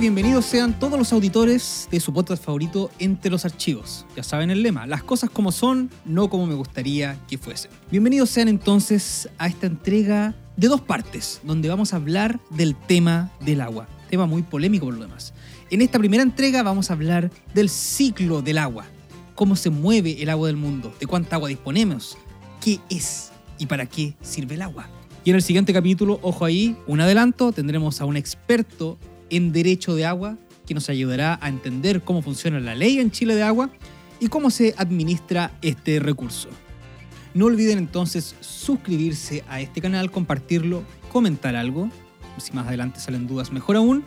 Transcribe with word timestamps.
Bienvenidos 0.00 0.44
sean 0.44 0.78
todos 0.78 0.96
los 0.96 1.12
auditores 1.12 1.88
de 1.90 1.98
su 1.98 2.12
podcast 2.12 2.44
favorito 2.44 2.88
Entre 3.00 3.32
los 3.32 3.44
Archivos. 3.44 4.06
Ya 4.14 4.22
saben 4.22 4.48
el 4.48 4.62
lema, 4.62 4.86
las 4.86 5.02
cosas 5.02 5.28
como 5.28 5.50
son, 5.50 5.90
no 6.04 6.30
como 6.30 6.46
me 6.46 6.54
gustaría 6.54 7.18
que 7.26 7.36
fuesen. 7.36 7.72
Bienvenidos 7.90 8.30
sean 8.30 8.46
entonces 8.46 9.28
a 9.38 9.48
esta 9.48 9.66
entrega 9.66 10.36
de 10.56 10.68
dos 10.68 10.80
partes, 10.80 11.40
donde 11.42 11.68
vamos 11.68 11.92
a 11.92 11.96
hablar 11.96 12.38
del 12.50 12.76
tema 12.76 13.32
del 13.40 13.60
agua. 13.60 13.88
Tema 14.08 14.26
muy 14.26 14.42
polémico 14.42 14.86
por 14.86 14.94
lo 14.94 15.02
demás. 15.02 15.34
En 15.68 15.82
esta 15.82 15.98
primera 15.98 16.22
entrega 16.22 16.62
vamos 16.62 16.90
a 16.90 16.94
hablar 16.94 17.32
del 17.52 17.68
ciclo 17.68 18.40
del 18.40 18.58
agua, 18.58 18.84
cómo 19.34 19.56
se 19.56 19.68
mueve 19.68 20.22
el 20.22 20.30
agua 20.30 20.46
del 20.46 20.56
mundo, 20.56 20.94
de 21.00 21.06
cuánta 21.08 21.34
agua 21.34 21.48
disponemos, 21.48 22.16
qué 22.60 22.78
es 22.88 23.32
y 23.58 23.66
para 23.66 23.86
qué 23.86 24.14
sirve 24.20 24.54
el 24.54 24.62
agua. 24.62 24.88
Y 25.24 25.30
en 25.30 25.36
el 25.36 25.42
siguiente 25.42 25.72
capítulo, 25.72 26.20
ojo 26.22 26.44
ahí, 26.44 26.76
un 26.86 27.00
adelanto, 27.00 27.50
tendremos 27.50 28.00
a 28.00 28.04
un 28.04 28.16
experto 28.16 28.96
en 29.30 29.52
derecho 29.52 29.94
de 29.94 30.06
agua 30.06 30.36
que 30.66 30.74
nos 30.74 30.88
ayudará 30.90 31.38
a 31.40 31.48
entender 31.48 32.02
cómo 32.02 32.20
funciona 32.22 32.60
la 32.60 32.74
ley 32.74 32.98
en 32.98 33.10
Chile 33.10 33.34
de 33.34 33.42
agua 33.42 33.70
y 34.20 34.28
cómo 34.28 34.50
se 34.50 34.74
administra 34.76 35.52
este 35.62 35.98
recurso. 35.98 36.48
No 37.34 37.46
olviden 37.46 37.78
entonces 37.78 38.34
suscribirse 38.40 39.44
a 39.48 39.60
este 39.60 39.80
canal, 39.80 40.10
compartirlo, 40.10 40.82
comentar 41.10 41.56
algo. 41.56 41.90
Si 42.38 42.52
más 42.52 42.66
adelante 42.66 43.00
salen 43.00 43.26
dudas, 43.26 43.52
mejor 43.52 43.76
aún. 43.76 44.04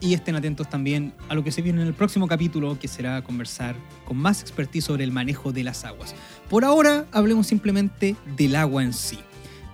Y 0.00 0.14
estén 0.14 0.36
atentos 0.36 0.70
también 0.70 1.12
a 1.28 1.34
lo 1.34 1.42
que 1.42 1.50
se 1.50 1.60
viene 1.60 1.82
en 1.82 1.88
el 1.88 1.94
próximo 1.94 2.28
capítulo, 2.28 2.78
que 2.78 2.86
será 2.86 3.22
conversar 3.22 3.74
con 4.04 4.16
más 4.16 4.42
expertise 4.42 4.84
sobre 4.84 5.02
el 5.02 5.10
manejo 5.10 5.50
de 5.52 5.64
las 5.64 5.84
aguas. 5.84 6.14
Por 6.48 6.64
ahora, 6.64 7.06
hablemos 7.10 7.48
simplemente 7.48 8.14
del 8.36 8.54
agua 8.54 8.84
en 8.84 8.92
sí, 8.92 9.18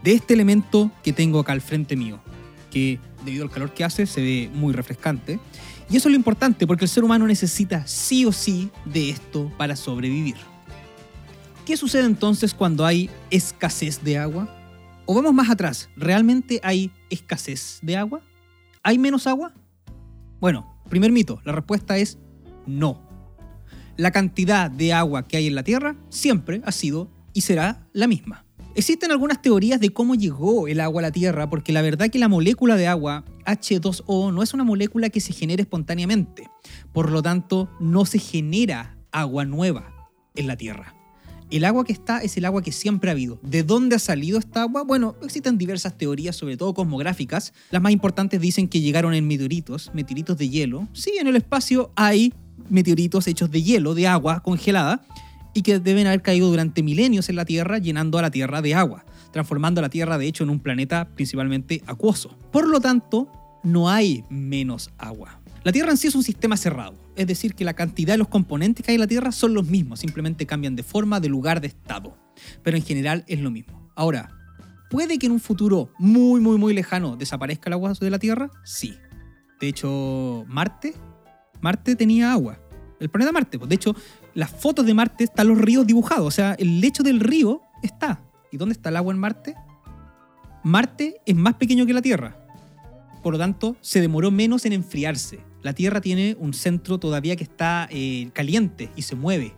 de 0.02 0.12
este 0.12 0.32
elemento 0.32 0.90
que 1.02 1.12
tengo 1.12 1.40
acá 1.40 1.52
al 1.52 1.60
frente 1.60 1.94
mío, 1.94 2.20
que 2.70 2.98
debido 3.24 3.44
al 3.44 3.50
calor 3.50 3.72
que 3.72 3.84
hace 3.84 4.06
se 4.06 4.20
ve 4.20 4.50
muy 4.52 4.72
refrescante. 4.72 5.38
Y 5.90 5.96
eso 5.96 6.08
es 6.08 6.12
lo 6.12 6.16
importante, 6.16 6.66
porque 6.66 6.84
el 6.84 6.88
ser 6.88 7.04
humano 7.04 7.26
necesita 7.26 7.86
sí 7.86 8.24
o 8.24 8.32
sí 8.32 8.70
de 8.84 9.10
esto 9.10 9.52
para 9.56 9.76
sobrevivir. 9.76 10.36
¿Qué 11.66 11.76
sucede 11.76 12.04
entonces 12.04 12.54
cuando 12.54 12.84
hay 12.84 13.10
escasez 13.30 14.02
de 14.02 14.18
agua? 14.18 14.48
O 15.06 15.14
vamos 15.14 15.34
más 15.34 15.50
atrás, 15.50 15.90
¿realmente 15.96 16.60
hay 16.62 16.90
escasez 17.10 17.78
de 17.82 17.96
agua? 17.96 18.22
¿Hay 18.82 18.98
menos 18.98 19.26
agua? 19.26 19.52
Bueno, 20.40 20.78
primer 20.88 21.12
mito, 21.12 21.40
la 21.44 21.52
respuesta 21.52 21.96
es 21.96 22.18
no. 22.66 23.00
La 23.96 24.10
cantidad 24.10 24.70
de 24.70 24.92
agua 24.92 25.26
que 25.26 25.36
hay 25.36 25.46
en 25.46 25.54
la 25.54 25.62
Tierra 25.62 25.96
siempre 26.08 26.60
ha 26.64 26.72
sido 26.72 27.10
y 27.32 27.42
será 27.42 27.86
la 27.92 28.06
misma. 28.06 28.43
Existen 28.76 29.12
algunas 29.12 29.40
teorías 29.40 29.78
de 29.78 29.90
cómo 29.90 30.16
llegó 30.16 30.66
el 30.66 30.80
agua 30.80 31.00
a 31.00 31.02
la 31.02 31.12
Tierra, 31.12 31.48
porque 31.48 31.72
la 31.72 31.80
verdad 31.80 32.10
que 32.10 32.18
la 32.18 32.26
molécula 32.26 32.74
de 32.74 32.88
agua, 32.88 33.24
H2O, 33.46 34.34
no 34.34 34.42
es 34.42 34.52
una 34.52 34.64
molécula 34.64 35.10
que 35.10 35.20
se 35.20 35.32
genere 35.32 35.62
espontáneamente. 35.62 36.50
Por 36.92 37.12
lo 37.12 37.22
tanto, 37.22 37.70
no 37.78 38.04
se 38.04 38.18
genera 38.18 38.98
agua 39.12 39.44
nueva 39.44 40.10
en 40.34 40.48
la 40.48 40.56
Tierra. 40.56 40.92
El 41.52 41.64
agua 41.64 41.84
que 41.84 41.92
está 41.92 42.18
es 42.18 42.36
el 42.36 42.46
agua 42.46 42.62
que 42.62 42.72
siempre 42.72 43.10
ha 43.10 43.12
habido. 43.12 43.38
¿De 43.42 43.62
dónde 43.62 43.94
ha 43.94 44.00
salido 44.00 44.40
esta 44.40 44.62
agua? 44.62 44.82
Bueno, 44.82 45.14
existen 45.22 45.56
diversas 45.56 45.96
teorías, 45.96 46.34
sobre 46.34 46.56
todo 46.56 46.74
cosmográficas. 46.74 47.52
Las 47.70 47.80
más 47.80 47.92
importantes 47.92 48.40
dicen 48.40 48.66
que 48.66 48.80
llegaron 48.80 49.14
en 49.14 49.28
meteoritos, 49.28 49.92
meteoritos 49.94 50.36
de 50.36 50.48
hielo. 50.48 50.88
Sí, 50.92 51.12
en 51.20 51.28
el 51.28 51.36
espacio 51.36 51.92
hay 51.94 52.34
meteoritos 52.70 53.28
hechos 53.28 53.52
de 53.52 53.62
hielo, 53.62 53.94
de 53.94 54.08
agua 54.08 54.42
congelada, 54.42 55.06
y 55.54 55.62
que 55.62 55.78
deben 55.78 56.06
haber 56.06 56.20
caído 56.20 56.48
durante 56.48 56.82
milenios 56.82 57.28
en 57.28 57.36
la 57.36 57.44
Tierra, 57.44 57.78
llenando 57.78 58.18
a 58.18 58.22
la 58.22 58.30
Tierra 58.30 58.60
de 58.60 58.74
agua, 58.74 59.04
transformando 59.32 59.80
a 59.80 59.82
la 59.82 59.88
Tierra 59.88 60.18
de 60.18 60.26
hecho 60.26 60.44
en 60.44 60.50
un 60.50 60.60
planeta 60.60 61.08
principalmente 61.14 61.82
acuoso. 61.86 62.36
Por 62.50 62.68
lo 62.68 62.80
tanto, 62.80 63.30
no 63.62 63.88
hay 63.88 64.24
menos 64.28 64.90
agua. 64.98 65.40
La 65.62 65.72
Tierra 65.72 65.92
en 65.92 65.96
sí 65.96 66.08
es 66.08 66.14
un 66.14 66.22
sistema 66.22 66.58
cerrado, 66.58 66.94
es 67.16 67.26
decir, 67.26 67.54
que 67.54 67.64
la 67.64 67.72
cantidad 67.72 68.14
de 68.14 68.18
los 68.18 68.28
componentes 68.28 68.84
que 68.84 68.90
hay 68.92 68.96
en 68.96 69.00
la 69.00 69.06
Tierra 69.06 69.32
son 69.32 69.54
los 69.54 69.66
mismos, 69.66 70.00
simplemente 70.00 70.44
cambian 70.44 70.76
de 70.76 70.82
forma, 70.82 71.20
de 71.20 71.28
lugar, 71.28 71.62
de 71.62 71.68
estado, 71.68 72.18
pero 72.62 72.76
en 72.76 72.82
general 72.82 73.24
es 73.28 73.40
lo 73.40 73.50
mismo. 73.50 73.90
Ahora, 73.94 74.30
¿puede 74.90 75.18
que 75.18 75.26
en 75.26 75.32
un 75.32 75.40
futuro 75.40 75.90
muy, 75.98 76.40
muy, 76.40 76.58
muy 76.58 76.74
lejano 76.74 77.16
desaparezca 77.16 77.70
el 77.70 77.74
agua 77.74 77.94
de 77.94 78.10
la 78.10 78.18
Tierra? 78.18 78.50
Sí. 78.64 78.94
De 79.58 79.68
hecho, 79.68 80.44
Marte, 80.48 80.94
Marte 81.62 81.96
tenía 81.96 82.32
agua. 82.32 82.58
El 83.00 83.08
planeta 83.08 83.32
Marte, 83.32 83.58
pues. 83.58 83.68
de 83.68 83.74
hecho, 83.74 83.96
las 84.34 84.50
fotos 84.50 84.84
de 84.84 84.94
Marte 84.94 85.24
están 85.24 85.48
los 85.48 85.58
ríos 85.58 85.86
dibujados, 85.86 86.26
o 86.26 86.30
sea, 86.30 86.54
el 86.54 86.80
lecho 86.80 87.02
del 87.02 87.20
río 87.20 87.62
está. 87.82 88.20
¿Y 88.50 88.56
dónde 88.56 88.74
está 88.74 88.90
el 88.90 88.96
agua 88.96 89.12
en 89.12 89.18
Marte? 89.18 89.54
Marte 90.62 91.20
es 91.24 91.36
más 91.36 91.54
pequeño 91.54 91.86
que 91.86 91.92
la 91.92 92.02
Tierra. 92.02 92.36
Por 93.22 93.34
lo 93.34 93.38
tanto, 93.38 93.76
se 93.80 94.00
demoró 94.00 94.30
menos 94.30 94.64
en 94.66 94.72
enfriarse. 94.72 95.40
La 95.62 95.72
Tierra 95.72 96.00
tiene 96.00 96.36
un 96.38 96.52
centro 96.52 96.98
todavía 96.98 97.36
que 97.36 97.44
está 97.44 97.88
eh, 97.90 98.30
caliente 98.32 98.90
y 98.96 99.02
se 99.02 99.16
mueve, 99.16 99.54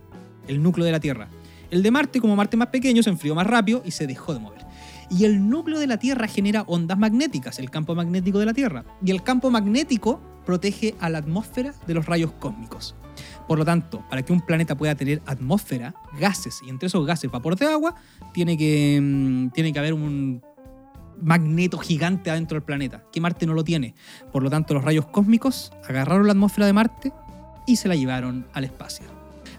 el 0.47 0.61
núcleo 0.61 0.85
de 0.85 0.91
la 0.91 0.99
Tierra. 0.99 1.27
El 1.69 1.83
de 1.83 1.91
Marte, 1.91 2.21
como 2.21 2.35
Marte 2.35 2.55
es 2.55 2.59
más 2.59 2.69
pequeño, 2.69 3.03
se 3.03 3.09
enfrió 3.09 3.35
más 3.35 3.47
rápido 3.47 3.81
y 3.85 3.91
se 3.91 4.07
dejó 4.07 4.33
de 4.33 4.39
mover. 4.39 4.65
Y 5.09 5.25
el 5.25 5.49
núcleo 5.49 5.79
de 5.79 5.87
la 5.87 5.97
Tierra 5.97 6.27
genera 6.27 6.63
ondas 6.67 6.97
magnéticas, 6.97 7.59
el 7.59 7.69
campo 7.69 7.95
magnético 7.95 8.39
de 8.39 8.45
la 8.45 8.53
Tierra. 8.53 8.85
Y 9.03 9.11
el 9.11 9.23
campo 9.23 9.49
magnético 9.49 10.21
protege 10.45 10.95
a 10.99 11.09
la 11.09 11.17
atmósfera 11.17 11.73
de 11.87 11.93
los 11.93 12.05
rayos 12.05 12.31
cósmicos. 12.33 12.95
Por 13.47 13.57
lo 13.57 13.65
tanto, 13.65 14.03
para 14.09 14.23
que 14.23 14.33
un 14.33 14.41
planeta 14.41 14.75
pueda 14.75 14.95
tener 14.95 15.21
atmósfera, 15.25 15.95
gases, 16.19 16.61
y 16.65 16.69
entre 16.69 16.87
esos 16.87 17.05
gases 17.05 17.31
vapor 17.31 17.55
de 17.55 17.65
agua, 17.65 17.95
tiene 18.33 18.57
que, 18.57 18.99
mm, 19.01 19.49
tiene 19.49 19.71
que 19.71 19.79
haber 19.79 19.93
un 19.93 20.41
magneto 21.21 21.77
gigante 21.77 22.29
adentro 22.29 22.55
del 22.55 22.63
planeta, 22.63 23.03
que 23.11 23.21
Marte 23.21 23.45
no 23.45 23.53
lo 23.53 23.63
tiene. 23.63 23.95
Por 24.31 24.43
lo 24.43 24.49
tanto, 24.49 24.73
los 24.73 24.83
rayos 24.83 25.05
cósmicos 25.07 25.71
agarraron 25.87 26.27
la 26.27 26.33
atmósfera 26.33 26.67
de 26.67 26.73
Marte 26.73 27.11
y 27.65 27.77
se 27.77 27.87
la 27.87 27.95
llevaron 27.95 28.47
al 28.53 28.65
espacio. 28.65 29.05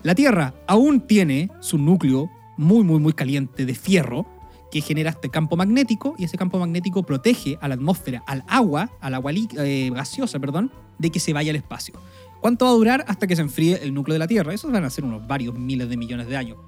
La 0.02 0.14
Tierra 0.14 0.54
aún 0.66 1.00
tiene 1.00 1.50
su 1.60 1.78
núcleo 1.78 2.30
muy, 2.56 2.84
muy, 2.84 3.00
muy 3.00 3.12
caliente 3.12 3.66
de 3.66 3.74
fierro, 3.74 4.26
que 4.70 4.80
genera 4.80 5.10
este 5.10 5.30
campo 5.30 5.56
magnético 5.56 6.14
y 6.18 6.24
ese 6.24 6.36
campo 6.36 6.58
magnético 6.58 7.02
protege 7.02 7.58
a 7.60 7.68
la 7.68 7.74
atmósfera, 7.74 8.22
al 8.26 8.44
agua, 8.48 8.90
al 9.00 9.14
agua 9.14 9.32
eh, 9.32 9.90
gaseosa, 9.94 10.38
perdón, 10.38 10.70
de 10.98 11.10
que 11.10 11.20
se 11.20 11.32
vaya 11.32 11.50
al 11.50 11.56
espacio. 11.56 11.94
¿Cuánto 12.40 12.66
va 12.66 12.70
a 12.70 12.74
durar 12.74 13.04
hasta 13.08 13.26
que 13.26 13.34
se 13.34 13.42
enfríe 13.42 13.80
el 13.82 13.92
núcleo 13.92 14.14
de 14.14 14.20
la 14.20 14.28
Tierra? 14.28 14.54
Esos 14.54 14.70
van 14.70 14.84
a 14.84 14.90
ser 14.90 15.04
unos 15.04 15.26
varios 15.26 15.58
miles 15.58 15.88
de 15.88 15.96
millones 15.96 16.28
de 16.28 16.36
años. 16.36 16.58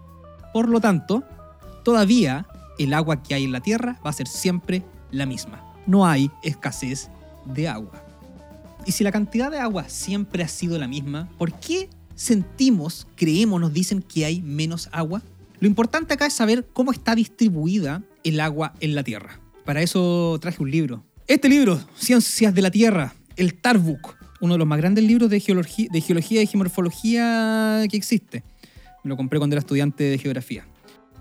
Por 0.52 0.68
lo 0.68 0.80
tanto, 0.80 1.22
todavía 1.84 2.46
el 2.78 2.92
agua 2.92 3.22
que 3.22 3.34
hay 3.34 3.44
en 3.44 3.52
la 3.52 3.60
Tierra 3.60 3.98
va 4.04 4.10
a 4.10 4.14
ser 4.14 4.26
siempre 4.26 4.82
la 5.12 5.26
misma. 5.26 5.64
No 5.86 6.06
hay 6.06 6.30
escasez 6.42 7.08
de 7.44 7.68
agua. 7.68 8.04
Y 8.84 8.92
si 8.92 9.04
la 9.04 9.12
cantidad 9.12 9.50
de 9.50 9.58
agua 9.58 9.88
siempre 9.88 10.42
ha 10.42 10.48
sido 10.48 10.78
la 10.78 10.88
misma, 10.88 11.28
¿por 11.38 11.52
qué 11.52 11.88
sentimos, 12.14 13.06
creemos, 13.14 13.60
nos 13.60 13.72
dicen 13.72 14.02
que 14.02 14.24
hay 14.24 14.42
menos 14.42 14.88
agua? 14.92 15.22
Lo 15.60 15.68
importante 15.68 16.14
acá 16.14 16.26
es 16.26 16.32
saber 16.32 16.66
cómo 16.72 16.90
está 16.90 17.14
distribuida 17.14 18.02
el 18.24 18.40
agua 18.40 18.74
en 18.80 18.94
la 18.94 19.04
Tierra. 19.04 19.38
Para 19.64 19.82
eso 19.82 20.36
traje 20.40 20.62
un 20.62 20.70
libro. 20.70 21.04
Este 21.26 21.48
libro, 21.48 21.80
Ciencias 21.94 22.54
de 22.54 22.62
la 22.62 22.70
Tierra, 22.70 23.14
el 23.36 23.54
Tarbuk, 23.54 24.16
uno 24.40 24.54
de 24.54 24.58
los 24.58 24.66
más 24.66 24.78
grandes 24.78 25.04
libros 25.04 25.30
de 25.30 25.38
geología, 25.40 25.88
de 25.90 25.98
y 25.98 26.46
geomorfología 26.46 27.84
que 27.90 27.96
existe. 27.96 28.44
Me 29.04 29.08
lo 29.08 29.16
compré 29.16 29.38
cuando 29.38 29.54
era 29.54 29.60
estudiante 29.60 30.04
de 30.04 30.18
geografía. 30.18 30.66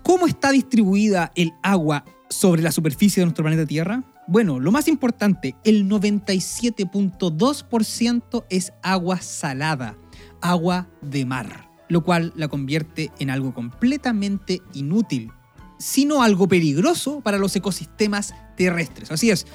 ¿Cómo 0.02 0.26
está 0.26 0.50
distribuida 0.50 1.32
el 1.34 1.52
agua 1.62 2.04
sobre 2.28 2.62
la 2.62 2.72
superficie 2.72 3.20
de 3.20 3.26
nuestro 3.26 3.44
planeta 3.44 3.66
Tierra? 3.66 4.02
Bueno, 4.26 4.58
lo 4.60 4.72
más 4.72 4.88
importante, 4.88 5.54
el 5.64 5.88
97.2% 5.88 8.44
es 8.48 8.72
agua 8.82 9.20
salada, 9.20 9.98
agua 10.40 10.88
de 11.02 11.26
mar, 11.26 11.68
lo 11.88 12.02
cual 12.04 12.32
la 12.36 12.48
convierte 12.48 13.10
en 13.18 13.28
algo 13.30 13.52
completamente 13.52 14.62
inútil, 14.72 15.32
sino 15.78 16.22
algo 16.22 16.46
peligroso 16.46 17.20
para 17.20 17.38
los 17.38 17.56
ecosistemas 17.56 18.32
terrestres. 18.56 19.10
Así 19.10 19.30
es, 19.30 19.46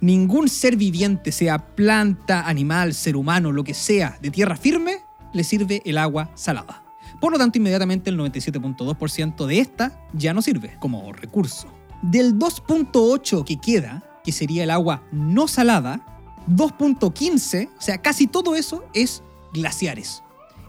ningún 0.00 0.48
ser 0.48 0.76
viviente, 0.76 1.32
sea 1.32 1.74
planta, 1.74 2.46
animal, 2.48 2.94
ser 2.94 3.16
humano, 3.16 3.52
lo 3.52 3.64
que 3.64 3.74
sea, 3.74 4.18
de 4.20 4.30
tierra 4.30 4.56
firme, 4.56 4.98
le 5.32 5.44
sirve 5.44 5.82
el 5.84 5.98
agua 5.98 6.30
salada. 6.34 6.84
Por 7.20 7.32
lo 7.32 7.38
tanto, 7.38 7.58
inmediatamente 7.58 8.10
el 8.10 8.18
97.2% 8.18 9.46
de 9.46 9.58
esta 9.58 10.00
ya 10.12 10.32
no 10.32 10.42
sirve 10.42 10.76
como 10.78 11.12
recurso. 11.12 11.68
Del 12.02 12.38
2.8 12.38 13.44
que 13.44 13.56
queda, 13.56 14.04
que 14.22 14.32
sería 14.32 14.64
el 14.64 14.70
agua 14.70 15.02
no 15.10 15.48
salada, 15.48 16.04
2.15, 16.48 17.70
o 17.76 17.80
sea, 17.80 17.98
casi 17.98 18.26
todo 18.26 18.54
eso 18.54 18.84
es 18.94 19.22
glaciares. 19.52 20.22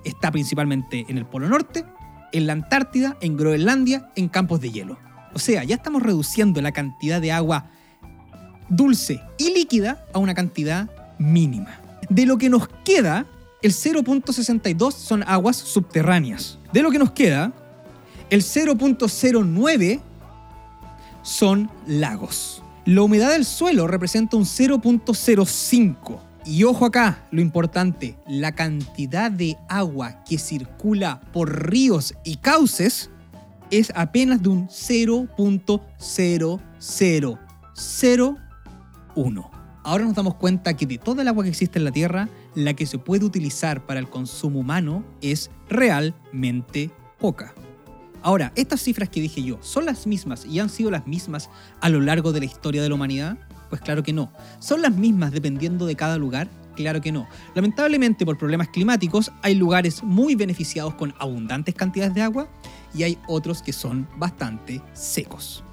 Está 0.04 0.32
principalmente 0.32 1.06
en 1.08 1.18
el 1.18 1.26
Polo 1.26 1.48
Norte, 1.48 1.86
en 2.32 2.48
la 2.48 2.54
Antártida, 2.54 3.18
en 3.22 3.38
Groenlandia, 3.38 4.12
en 4.16 4.28
campos 4.28 4.60
de 4.62 4.72
hielo. 4.72 4.98
O 5.34 5.40
sea, 5.40 5.64
ya 5.64 5.76
estamos 5.76 6.02
reduciendo 6.02 6.62
la 6.62 6.72
cantidad 6.72 7.22
de 7.22 7.32
agua 7.32 7.70
dulce 8.70 9.22
y 9.38 9.54
líquida 9.54 10.06
a 10.14 10.20
una 10.20 10.34
cantidad 10.34 10.90
mínima. 11.18 11.80
De 12.10 12.26
lo 12.26 12.38
que 12.38 12.50
nos 12.50 12.68
queda, 12.84 13.26
el 13.62 13.74
0.62 13.74 14.94
son 14.94 15.24
aguas 15.28 15.58
subterráneas. 15.58 16.58
De 16.72 16.82
lo 16.82 16.92
que 16.92 17.00
nos 17.00 17.12
queda, 17.12 17.52
el 18.30 18.42
0.09 18.42 20.00
son 21.22 21.70
lagos. 21.86 22.64
La 22.86 23.02
humedad 23.02 23.32
del 23.32 23.46
suelo 23.46 23.88
representa 23.88 24.38
un 24.38 24.46
0.05 24.46 26.20
Y 26.46 26.64
ojo 26.64 26.86
acá, 26.86 27.28
lo 27.32 27.42
importante, 27.42 28.18
la 28.28 28.54
cantidad 28.54 29.30
de 29.30 29.58
agua 29.68 30.24
que 30.24 30.40
circula 30.40 31.22
por 31.34 31.70
ríos 31.70 32.16
y 32.24 32.38
cauces 32.38 33.10
es 33.70 33.92
apenas 33.96 34.42
de 34.42 34.50
un 34.50 34.70
0.00001. 39.16 39.50
Ahora 39.84 40.06
nos 40.06 40.16
damos 40.16 40.36
cuenta 40.36 40.76
que 40.76 40.86
de 40.86 40.98
toda 40.98 41.22
el 41.22 41.28
agua 41.30 41.44
que 41.44 41.50
existe 41.50 41.80
en 41.80 41.86
la 41.86 41.92
Tierra, 41.92 42.30
la 42.54 42.74
que 42.74 42.86
se 42.86 42.98
puede 42.98 43.26
utilizar 43.26 43.86
para 43.86 44.00
el 44.00 44.10
consumo 44.10 44.60
humano 44.60 45.04
es 45.22 45.50
realmente 45.70 46.92
poca. 47.18 47.54
Ahora, 48.22 48.52
estas 48.56 48.82
cifras 48.82 49.10
que 49.10 49.22
dije 49.22 49.42
yo, 49.42 49.58
¿son 49.62 49.86
las 49.86 50.06
mismas 50.06 50.46
y 50.46 50.60
han 50.60 50.70
sido 50.70 50.92
las 50.92 51.08
mismas 51.08 51.50
a 51.80 51.90
lo 51.90 52.02
largo 52.02 52.34
de 52.34 52.40
la 52.40 52.46
historia 52.46 52.84
de 52.84 52.90
la 52.90 52.96
humanidad? 52.96 53.38
Pues 53.70 53.82
claro 53.82 54.04
que 54.04 54.12
no. 54.12 54.32
¿Son 54.60 54.82
las 54.82 54.94
mismas 54.94 55.32
dependiendo 55.32 55.86
de 55.86 55.96
cada 55.96 56.18
lugar? 56.18 56.50
Claro 56.76 57.02
que 57.02 57.12
no. 57.12 57.28
Lamentablemente 57.56 58.26
por 58.26 58.38
problemas 58.38 58.70
climáticos 58.70 59.32
hay 59.42 59.56
lugares 59.56 60.04
muy 60.04 60.36
beneficiados 60.36 60.96
con 60.96 61.14
abundantes 61.20 61.76
cantidades 61.76 62.14
de 62.14 62.22
agua 62.22 62.50
y 62.94 63.04
hay 63.04 63.18
otros 63.28 63.62
que 63.62 63.74
son 63.74 64.08
bastante 64.18 64.82
secos. 64.94 65.64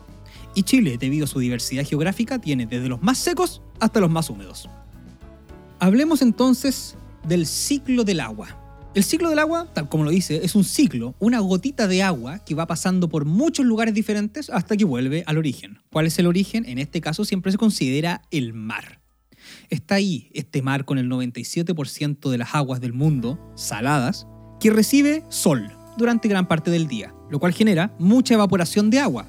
Y 0.57 0.63
Chile, 0.63 0.97
debido 0.99 1.27
a 1.27 1.29
su 1.29 1.39
diversidad 1.39 1.85
geográfica, 1.85 2.39
tiene 2.39 2.65
desde 2.65 2.89
los 2.89 3.03
más 3.03 3.19
secos 3.19 3.61
hasta 3.79 4.01
los 4.01 4.11
más 4.11 4.31
húmedos. 4.31 4.71
Hablemos 5.79 6.23
entonces 6.23 6.97
del 7.29 7.45
ciclo 7.47 8.05
del 8.05 8.21
agua. 8.21 8.49
El 8.95 9.05
ciclo 9.05 9.29
del 9.29 9.39
agua, 9.39 9.71
tal 9.75 9.91
como 9.91 10.05
lo 10.05 10.11
dice, 10.11 10.41
es 10.43 10.55
un 10.55 10.65
ciclo, 10.65 11.15
una 11.19 11.41
gotita 11.41 11.87
de 11.87 12.03
agua 12.03 12.39
que 12.39 12.55
va 12.55 12.67
pasando 12.67 13.11
por 13.11 13.27
muchos 13.27 13.67
lugares 13.67 13.93
diferentes 13.93 14.49
hasta 14.49 14.79
que 14.79 14.87
vuelve 14.87 15.25
al 15.27 15.37
origen. 15.37 15.79
¿Cuál 15.93 16.07
es 16.07 16.19
el 16.19 16.27
origen? 16.27 16.65
En 16.67 16.79
este 16.79 17.03
caso 17.03 17.27
siempre 17.27 17.53
se 17.53 17.59
considera 17.59 18.23
el 18.31 18.55
mar. 18.55 19.03
Está 19.69 19.97
ahí 19.97 20.31
este 20.33 20.63
mar 20.63 20.87
con 20.87 20.97
el 20.97 21.11
97% 21.11 22.31
de 22.31 22.39
las 22.39 22.55
aguas 22.55 22.81
del 22.81 22.95
mundo, 22.95 23.39
saladas, 23.57 24.27
que 24.59 24.71
recibe 24.71 25.23
sol 25.29 25.71
durante 25.99 26.29
gran 26.29 26.49
parte 26.49 26.71
del 26.71 26.89
día, 26.89 27.15
lo 27.31 27.41
cual 27.41 27.53
genera 27.53 27.95
mucha 27.99 28.33
evaporación 28.33 28.89
de 28.89 29.01
agua 29.01 29.27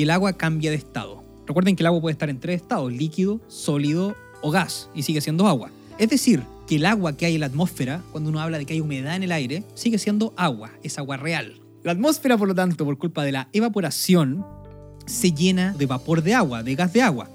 y 0.00 0.04
el 0.04 0.10
agua 0.10 0.32
cambia 0.32 0.70
de 0.70 0.78
estado. 0.78 1.22
Recuerden 1.46 1.76
que 1.76 1.82
el 1.82 1.88
agua 1.88 2.00
puede 2.00 2.12
estar 2.12 2.30
en 2.30 2.40
tres 2.40 2.62
estados, 2.62 2.90
líquido, 2.90 3.38
sólido 3.48 4.16
o 4.40 4.50
gas, 4.50 4.88
y 4.94 5.02
sigue 5.02 5.20
siendo 5.20 5.46
agua. 5.46 5.70
Es 5.98 6.08
decir, 6.08 6.42
que 6.66 6.76
el 6.76 6.86
agua 6.86 7.18
que 7.18 7.26
hay 7.26 7.34
en 7.34 7.40
la 7.40 7.48
atmósfera, 7.48 8.02
cuando 8.10 8.30
uno 8.30 8.40
habla 8.40 8.56
de 8.56 8.64
que 8.64 8.72
hay 8.72 8.80
humedad 8.80 9.14
en 9.14 9.24
el 9.24 9.32
aire, 9.32 9.62
sigue 9.74 9.98
siendo 9.98 10.32
agua, 10.38 10.70
es 10.82 10.96
agua 10.96 11.18
real. 11.18 11.60
La 11.82 11.92
atmósfera, 11.92 12.38
por 12.38 12.48
lo 12.48 12.54
tanto, 12.54 12.86
por 12.86 12.96
culpa 12.96 13.24
de 13.24 13.32
la 13.32 13.48
evaporación, 13.52 14.42
se 15.04 15.32
llena 15.32 15.74
de 15.74 15.84
vapor 15.84 16.22
de 16.22 16.32
agua, 16.32 16.62
de 16.62 16.76
gas 16.76 16.94
de 16.94 17.02
agua, 17.02 17.28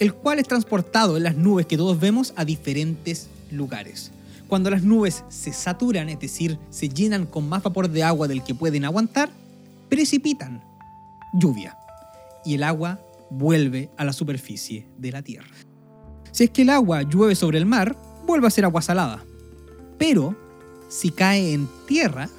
el 0.00 0.12
cual 0.12 0.40
es 0.40 0.48
transportado 0.48 1.16
en 1.16 1.22
las 1.22 1.36
nubes 1.36 1.66
que 1.66 1.76
todos 1.76 2.00
vemos 2.00 2.32
a 2.34 2.44
diferentes 2.44 3.28
lugares. 3.52 4.10
Cuando 4.48 4.70
las 4.70 4.82
nubes 4.82 5.22
se 5.28 5.52
saturan, 5.52 6.08
es 6.08 6.18
decir, 6.18 6.58
se 6.70 6.88
llenan 6.88 7.26
con 7.26 7.48
más 7.48 7.62
vapor 7.62 7.88
de 7.88 8.02
agua 8.02 8.26
del 8.26 8.42
que 8.42 8.56
pueden 8.56 8.84
aguantar, 8.84 9.30
precipitan 9.88 10.64
lluvia 11.32 11.77
y 12.48 12.54
el 12.54 12.62
agua 12.62 12.98
vuelve 13.28 13.90
a 13.98 14.06
la 14.06 14.14
superficie 14.14 14.88
de 14.96 15.12
la 15.12 15.20
Tierra. 15.20 15.54
Si 16.32 16.44
es 16.44 16.50
que 16.50 16.62
el 16.62 16.70
agua 16.70 17.02
llueve 17.02 17.34
sobre 17.34 17.58
el 17.58 17.66
mar, 17.66 17.94
vuelve 18.26 18.46
a 18.46 18.50
ser 18.50 18.64
agua 18.64 18.80
salada. 18.80 19.22
Pero 19.98 20.34
si 20.88 21.10
cae 21.10 21.52
en 21.52 21.68
tierra, 21.86 22.30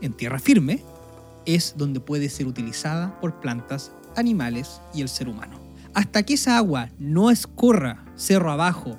en 0.00 0.14
tierra 0.14 0.40
firme, 0.40 0.82
es 1.46 1.74
donde 1.76 2.00
puede 2.00 2.28
ser 2.28 2.48
utilizada 2.48 3.20
por 3.20 3.38
plantas, 3.38 3.92
animales 4.16 4.80
y 4.94 5.02
el 5.02 5.08
ser 5.08 5.28
humano. 5.28 5.60
Hasta 5.94 6.24
que 6.24 6.34
esa 6.34 6.56
agua 6.56 6.88
no 6.98 7.30
escorra 7.30 8.04
cerro 8.16 8.50
abajo, 8.50 8.98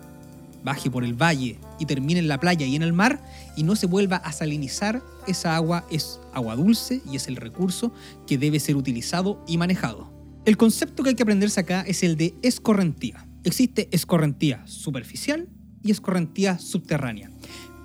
baje 0.63 0.89
por 0.89 1.03
el 1.03 1.13
valle 1.13 1.59
y 1.77 1.85
termine 1.87 2.21
en 2.21 2.29
la 2.29 2.39
playa 2.39 2.65
y 2.65 2.77
en 2.77 2.83
el 2.83 2.93
mar 2.93 3.21
y 3.57 3.63
no 3.63 3.75
se 3.75 3.87
vuelva 3.87 4.15
a 4.15 4.31
salinizar, 4.31 5.03
esa 5.27 5.57
agua 5.57 5.83
es 5.91 6.21
agua 6.33 6.55
dulce 6.55 7.01
y 7.11 7.17
es 7.17 7.27
el 7.27 7.35
recurso 7.35 7.91
que 8.25 8.37
debe 8.37 8.61
ser 8.61 8.77
utilizado 8.77 9.43
y 9.45 9.57
manejado. 9.57 10.12
El 10.45 10.57
concepto 10.57 11.03
que 11.03 11.09
hay 11.09 11.15
que 11.15 11.23
aprenderse 11.23 11.61
acá 11.61 11.85
es 11.87 12.03
el 12.03 12.17
de 12.17 12.35
escorrentía. 12.41 13.25
Existe 13.45 13.87
escorrentía 13.91 14.67
superficial 14.67 15.47
y 15.81 15.91
escorrentía 15.91 16.59
subterránea. 16.59 17.31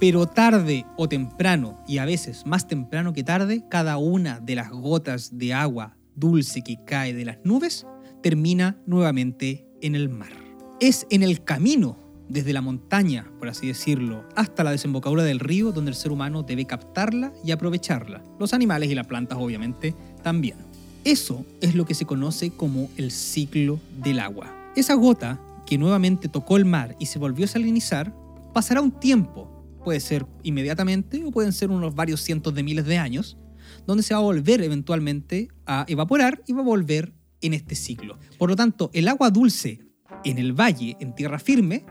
Pero 0.00 0.26
tarde 0.26 0.84
o 0.96 1.08
temprano, 1.08 1.84
y 1.86 1.98
a 1.98 2.04
veces 2.04 2.46
más 2.46 2.66
temprano 2.66 3.12
que 3.12 3.22
tarde, 3.22 3.64
cada 3.70 3.96
una 3.98 4.40
de 4.40 4.56
las 4.56 4.70
gotas 4.70 5.38
de 5.38 5.54
agua 5.54 5.96
dulce 6.16 6.62
que 6.62 6.78
cae 6.84 7.14
de 7.14 7.26
las 7.26 7.38
nubes 7.44 7.86
termina 8.24 8.76
nuevamente 8.86 9.64
en 9.80 9.94
el 9.94 10.08
mar. 10.08 10.32
Es 10.80 11.06
en 11.10 11.22
el 11.22 11.44
camino, 11.44 11.96
desde 12.28 12.52
la 12.52 12.60
montaña, 12.60 13.30
por 13.38 13.48
así 13.48 13.68
decirlo, 13.68 14.24
hasta 14.34 14.64
la 14.64 14.72
desembocadura 14.72 15.22
del 15.22 15.38
río, 15.38 15.70
donde 15.70 15.92
el 15.92 15.96
ser 15.96 16.10
humano 16.10 16.42
debe 16.42 16.64
captarla 16.64 17.32
y 17.44 17.52
aprovecharla. 17.52 18.24
Los 18.40 18.52
animales 18.52 18.90
y 18.90 18.96
las 18.96 19.06
plantas, 19.06 19.38
obviamente, 19.40 19.94
también. 20.24 20.67
Eso 21.08 21.46
es 21.62 21.74
lo 21.74 21.86
que 21.86 21.94
se 21.94 22.04
conoce 22.04 22.50
como 22.50 22.90
el 22.98 23.10
ciclo 23.10 23.80
del 24.02 24.20
agua. 24.20 24.54
Esa 24.76 24.92
gota 24.92 25.40
que 25.64 25.78
nuevamente 25.78 26.28
tocó 26.28 26.58
el 26.58 26.66
mar 26.66 26.96
y 26.98 27.06
se 27.06 27.18
volvió 27.18 27.46
a 27.46 27.48
salinizar, 27.48 28.14
pasará 28.52 28.82
un 28.82 28.90
tiempo, 28.90 29.64
puede 29.82 30.00
ser 30.00 30.26
inmediatamente 30.42 31.24
o 31.24 31.30
pueden 31.30 31.54
ser 31.54 31.70
unos 31.70 31.94
varios 31.94 32.20
cientos 32.20 32.54
de 32.54 32.62
miles 32.62 32.84
de 32.84 32.98
años, 32.98 33.38
donde 33.86 34.02
se 34.02 34.12
va 34.12 34.20
a 34.20 34.22
volver 34.22 34.60
eventualmente 34.60 35.48
a 35.64 35.86
evaporar 35.88 36.42
y 36.46 36.52
va 36.52 36.60
a 36.60 36.64
volver 36.64 37.14
en 37.40 37.54
este 37.54 37.74
ciclo. 37.74 38.18
Por 38.36 38.50
lo 38.50 38.56
tanto, 38.56 38.90
el 38.92 39.08
agua 39.08 39.30
dulce 39.30 39.80
en 40.24 40.36
el 40.36 40.52
valle, 40.52 40.98
en 41.00 41.14
tierra 41.14 41.38
firme, 41.38 41.86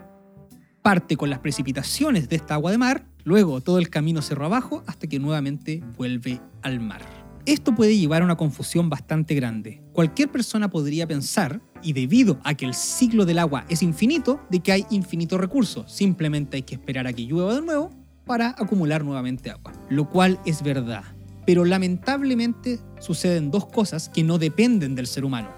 parte 0.83 1.17
con 1.17 1.31
las 1.31 1.39
precipitaciones 1.39 2.29
de 2.29 2.35
esta 2.35 2.53
agua 2.53 2.69
de 2.69 2.77
mar, 2.77 3.07
luego 3.23 3.61
todo 3.61 3.79
el 3.79 3.89
camino 3.89 4.21
cerro 4.21 4.45
abajo 4.45 4.83
hasta 4.85 5.07
que 5.07 5.17
nuevamente 5.17 5.83
vuelve 5.97 6.39
al 6.61 6.79
mar. 6.79 7.16
Esto 7.47 7.73
puede 7.73 7.97
llevar 7.97 8.21
a 8.21 8.25
una 8.25 8.35
confusión 8.35 8.89
bastante 8.89 9.33
grande. 9.33 9.81
Cualquier 9.93 10.29
persona 10.29 10.69
podría 10.69 11.07
pensar, 11.07 11.61
y 11.81 11.93
debido 11.93 12.41
a 12.43 12.55
que 12.55 12.65
el 12.65 12.73
ciclo 12.73 13.23
del 13.23 13.39
agua 13.39 13.63
es 13.69 13.81
infinito, 13.83 14.41
de 14.49 14.59
que 14.59 14.73
hay 14.73 14.85
infinito 14.89 15.37
recursos. 15.37 15.89
Simplemente 15.89 16.57
hay 16.57 16.63
que 16.63 16.75
esperar 16.75 17.07
a 17.07 17.13
que 17.13 17.25
llueva 17.25 17.55
de 17.55 17.61
nuevo 17.61 17.89
para 18.25 18.49
acumular 18.49 19.05
nuevamente 19.05 19.49
agua. 19.49 19.71
Lo 19.87 20.09
cual 20.09 20.41
es 20.45 20.61
verdad. 20.61 21.05
Pero 21.45 21.63
lamentablemente 21.63 22.81
suceden 22.99 23.49
dos 23.49 23.65
cosas 23.67 24.09
que 24.09 24.25
no 24.25 24.39
dependen 24.39 24.93
del 24.93 25.07
ser 25.07 25.23
humano. 25.23 25.49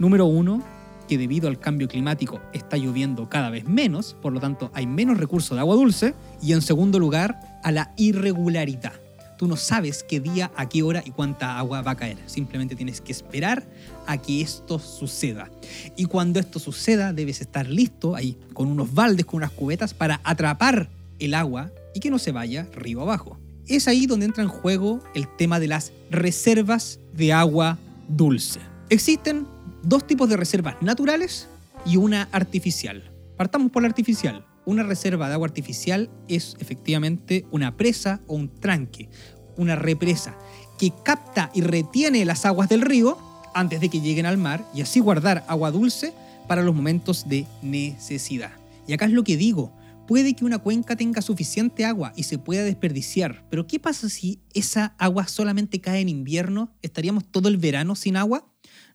Número 0.00 0.26
uno, 0.26 0.64
que 1.06 1.16
debido 1.16 1.46
al 1.46 1.60
cambio 1.60 1.86
climático 1.86 2.40
está 2.52 2.76
lloviendo 2.76 3.28
cada 3.28 3.50
vez 3.50 3.68
menos, 3.68 4.16
por 4.20 4.32
lo 4.32 4.40
tanto 4.40 4.72
hay 4.74 4.88
menos 4.88 5.18
recursos 5.18 5.56
de 5.56 5.60
agua 5.60 5.76
dulce. 5.76 6.12
Y 6.42 6.54
en 6.54 6.60
segundo 6.60 6.98
lugar, 6.98 7.60
a 7.62 7.70
la 7.70 7.94
irregularidad 7.96 8.94
tú 9.40 9.48
no 9.48 9.56
sabes 9.56 10.04
qué 10.06 10.20
día, 10.20 10.52
a 10.54 10.68
qué 10.68 10.82
hora 10.82 11.02
y 11.02 11.12
cuánta 11.12 11.56
agua 11.56 11.80
va 11.80 11.92
a 11.92 11.96
caer. 11.96 12.18
Simplemente 12.26 12.76
tienes 12.76 13.00
que 13.00 13.10
esperar 13.10 13.66
a 14.06 14.18
que 14.18 14.42
esto 14.42 14.78
suceda. 14.78 15.50
Y 15.96 16.04
cuando 16.04 16.38
esto 16.38 16.58
suceda, 16.58 17.14
debes 17.14 17.40
estar 17.40 17.66
listo 17.66 18.14
ahí 18.14 18.36
con 18.52 18.68
unos 18.68 18.92
baldes, 18.92 19.24
con 19.24 19.38
unas 19.38 19.50
cubetas 19.50 19.94
para 19.94 20.20
atrapar 20.24 20.90
el 21.18 21.32
agua 21.32 21.70
y 21.94 22.00
que 22.00 22.10
no 22.10 22.18
se 22.18 22.32
vaya 22.32 22.68
río 22.74 23.00
abajo. 23.00 23.38
Es 23.66 23.88
ahí 23.88 24.04
donde 24.04 24.26
entra 24.26 24.42
en 24.42 24.50
juego 24.50 25.02
el 25.14 25.26
tema 25.38 25.58
de 25.58 25.68
las 25.68 25.94
reservas 26.10 27.00
de 27.14 27.32
agua 27.32 27.78
dulce. 28.08 28.60
Existen 28.90 29.46
dos 29.82 30.06
tipos 30.06 30.28
de 30.28 30.36
reservas 30.36 30.76
naturales 30.82 31.48
y 31.86 31.96
una 31.96 32.28
artificial. 32.30 33.10
Partamos 33.38 33.72
por 33.72 33.80
la 33.80 33.88
artificial. 33.88 34.44
Una 34.70 34.84
reserva 34.84 35.26
de 35.26 35.34
agua 35.34 35.48
artificial 35.48 36.08
es 36.28 36.54
efectivamente 36.60 37.44
una 37.50 37.76
presa 37.76 38.20
o 38.28 38.36
un 38.36 38.54
tranque, 38.60 39.08
una 39.56 39.74
represa, 39.74 40.38
que 40.78 40.92
capta 41.04 41.50
y 41.52 41.62
retiene 41.62 42.24
las 42.24 42.46
aguas 42.46 42.68
del 42.68 42.82
río 42.82 43.18
antes 43.52 43.80
de 43.80 43.88
que 43.88 44.00
lleguen 44.00 44.26
al 44.26 44.38
mar 44.38 44.64
y 44.72 44.82
así 44.82 45.00
guardar 45.00 45.44
agua 45.48 45.72
dulce 45.72 46.14
para 46.46 46.62
los 46.62 46.72
momentos 46.72 47.28
de 47.28 47.46
necesidad. 47.62 48.52
Y 48.86 48.92
acá 48.92 49.06
es 49.06 49.10
lo 49.10 49.24
que 49.24 49.36
digo, 49.36 49.72
puede 50.06 50.34
que 50.34 50.44
una 50.44 50.58
cuenca 50.58 50.94
tenga 50.94 51.20
suficiente 51.20 51.84
agua 51.84 52.12
y 52.14 52.22
se 52.22 52.38
pueda 52.38 52.62
desperdiciar, 52.62 53.44
pero 53.50 53.66
¿qué 53.66 53.80
pasa 53.80 54.08
si 54.08 54.38
esa 54.54 54.94
agua 54.98 55.26
solamente 55.26 55.80
cae 55.80 56.00
en 56.00 56.08
invierno? 56.08 56.72
¿Estaríamos 56.80 57.24
todo 57.24 57.48
el 57.48 57.56
verano 57.56 57.96
sin 57.96 58.16
agua? 58.16 58.46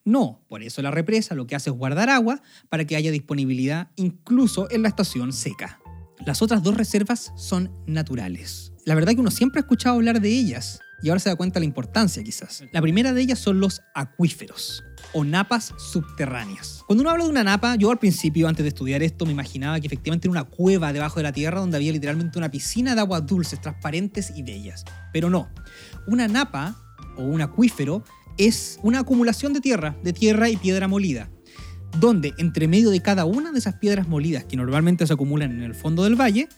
No, 0.05 0.45
por 0.47 0.61
eso 0.61 0.83
la 0.83 0.91
represa 0.91 1.33
lo 1.33 1.47
que 1.47 1.55
hace 1.55 1.71
es 1.71 1.75
guardar 1.75 2.11
agua 2.11 2.41
para 2.69 2.85
que 2.85 2.95
haya 2.95 3.09
disponibilidad 3.09 3.89
incluso 3.95 4.69
en 4.69 4.83
la 4.83 4.87
estación 4.87 5.33
seca. 5.33 5.79
Las 6.25 6.43
otras 6.43 6.61
dos 6.61 6.77
reservas 6.77 7.33
son 7.35 7.71
naturales. 7.87 8.71
La 8.85 8.93
verdad 8.93 9.13
que 9.13 9.19
uno 9.19 9.31
siempre 9.31 9.59
ha 9.59 9.63
escuchado 9.63 9.95
hablar 9.95 10.21
de 10.21 10.29
ellas 10.29 10.79
y 11.01 11.09
ahora 11.09 11.19
se 11.19 11.29
da 11.29 11.35
cuenta 11.35 11.55
de 11.55 11.61
la 11.61 11.65
importancia 11.65 12.23
quizás. 12.23 12.63
La 12.71 12.81
primera 12.81 13.13
de 13.13 13.21
ellas 13.21 13.39
son 13.39 13.59
los 13.59 13.81
acuíferos 13.95 14.83
o 15.13 15.23
napas 15.23 15.73
subterráneas. 15.77 16.83
Cuando 16.85 17.01
uno 17.01 17.09
habla 17.09 17.23
de 17.23 17.31
una 17.31 17.43
napa, 17.43 17.75
yo 17.75 17.89
al 17.89 17.97
principio, 17.97 18.47
antes 18.47 18.63
de 18.63 18.69
estudiar 18.69 19.01
esto, 19.01 19.25
me 19.25 19.31
imaginaba 19.31 19.79
que 19.79 19.87
efectivamente 19.87 20.27
era 20.27 20.31
una 20.31 20.43
cueva 20.43 20.93
debajo 20.93 21.17
de 21.17 21.23
la 21.23 21.31
tierra 21.31 21.59
donde 21.59 21.77
había 21.77 21.91
literalmente 21.91 22.37
una 22.37 22.51
piscina 22.51 22.93
de 22.93 23.01
aguas 23.01 23.25
dulces, 23.25 23.59
transparentes 23.59 24.31
y 24.35 24.43
bellas. 24.43 24.85
Pero 25.11 25.31
no. 25.31 25.49
Una 26.05 26.27
napa 26.27 26.75
o 27.17 27.23
un 27.23 27.41
acuífero 27.41 28.03
es 28.37 28.79
una 28.83 28.99
acumulación 28.99 29.53
de 29.53 29.61
tierra, 29.61 29.97
de 30.03 30.13
tierra 30.13 30.49
y 30.49 30.57
piedra 30.57 30.87
molida. 30.87 31.29
donde 31.99 32.33
entre 32.39 32.67
medio 32.67 32.89
de 32.89 33.01
cada 33.01 33.23
una 33.23 33.53
de 33.53 33.59
esas 33.59 33.75
piedras 33.75 34.05
molidas 34.05 34.43
que 34.43 34.57
normalmente 34.57 35.07
se 35.07 35.13
acumulan 35.13 35.51
en 35.51 35.63
el 35.63 35.73
fondo 35.75 36.03
del 36.03 36.19
valle, 36.19 36.49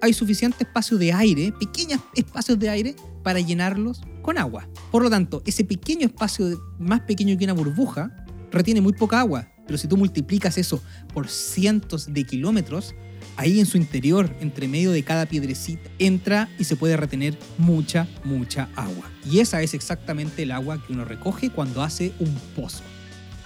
hay 0.00 0.14
suficiente 0.14 0.64
espacio 0.64 0.96
de 0.96 1.12
aire, 1.12 1.52
pequeños 1.52 2.00
espacios 2.14 2.58
de 2.58 2.70
aire, 2.70 2.96
para 3.22 3.40
llenarlos 3.40 4.00
con 4.22 4.38
agua. 4.38 4.66
Por 4.90 5.02
lo 5.02 5.10
tanto, 5.10 5.42
ese 5.44 5.64
pequeño 5.64 6.06
espacio 6.06 6.58
más 6.78 7.00
pequeño 7.00 7.36
que 7.36 7.44
una 7.44 7.52
burbuja 7.52 8.10
retiene 8.50 8.80
muy 8.80 8.94
poca 8.94 9.20
agua, 9.20 9.48
pero 9.66 9.76
si 9.76 9.88
tú 9.88 9.98
multiplicas 9.98 10.56
eso 10.56 10.82
por 11.12 11.28
cientos 11.28 12.12
de 12.14 12.24
kilómetros, 12.24 12.94
ahí 13.38 13.58
en 13.58 13.64
su 13.64 13.78
interior, 13.78 14.36
entre 14.40 14.68
medio 14.68 14.92
de 14.92 15.02
cada 15.02 15.24
piedrecita, 15.24 15.88
entra 15.98 16.50
y 16.58 16.64
se 16.64 16.76
puede 16.76 16.98
retener 16.98 17.38
mucha, 17.56 18.06
mucha 18.24 18.68
agua. 18.76 19.10
Y 19.24 19.38
esa 19.38 19.62
es 19.62 19.72
exactamente 19.72 20.42
el 20.42 20.52
agua 20.52 20.84
que 20.86 20.92
uno 20.92 21.06
recoge 21.06 21.48
cuando 21.48 21.82
hace 21.82 22.12
un 22.18 22.34
pozo. 22.54 22.82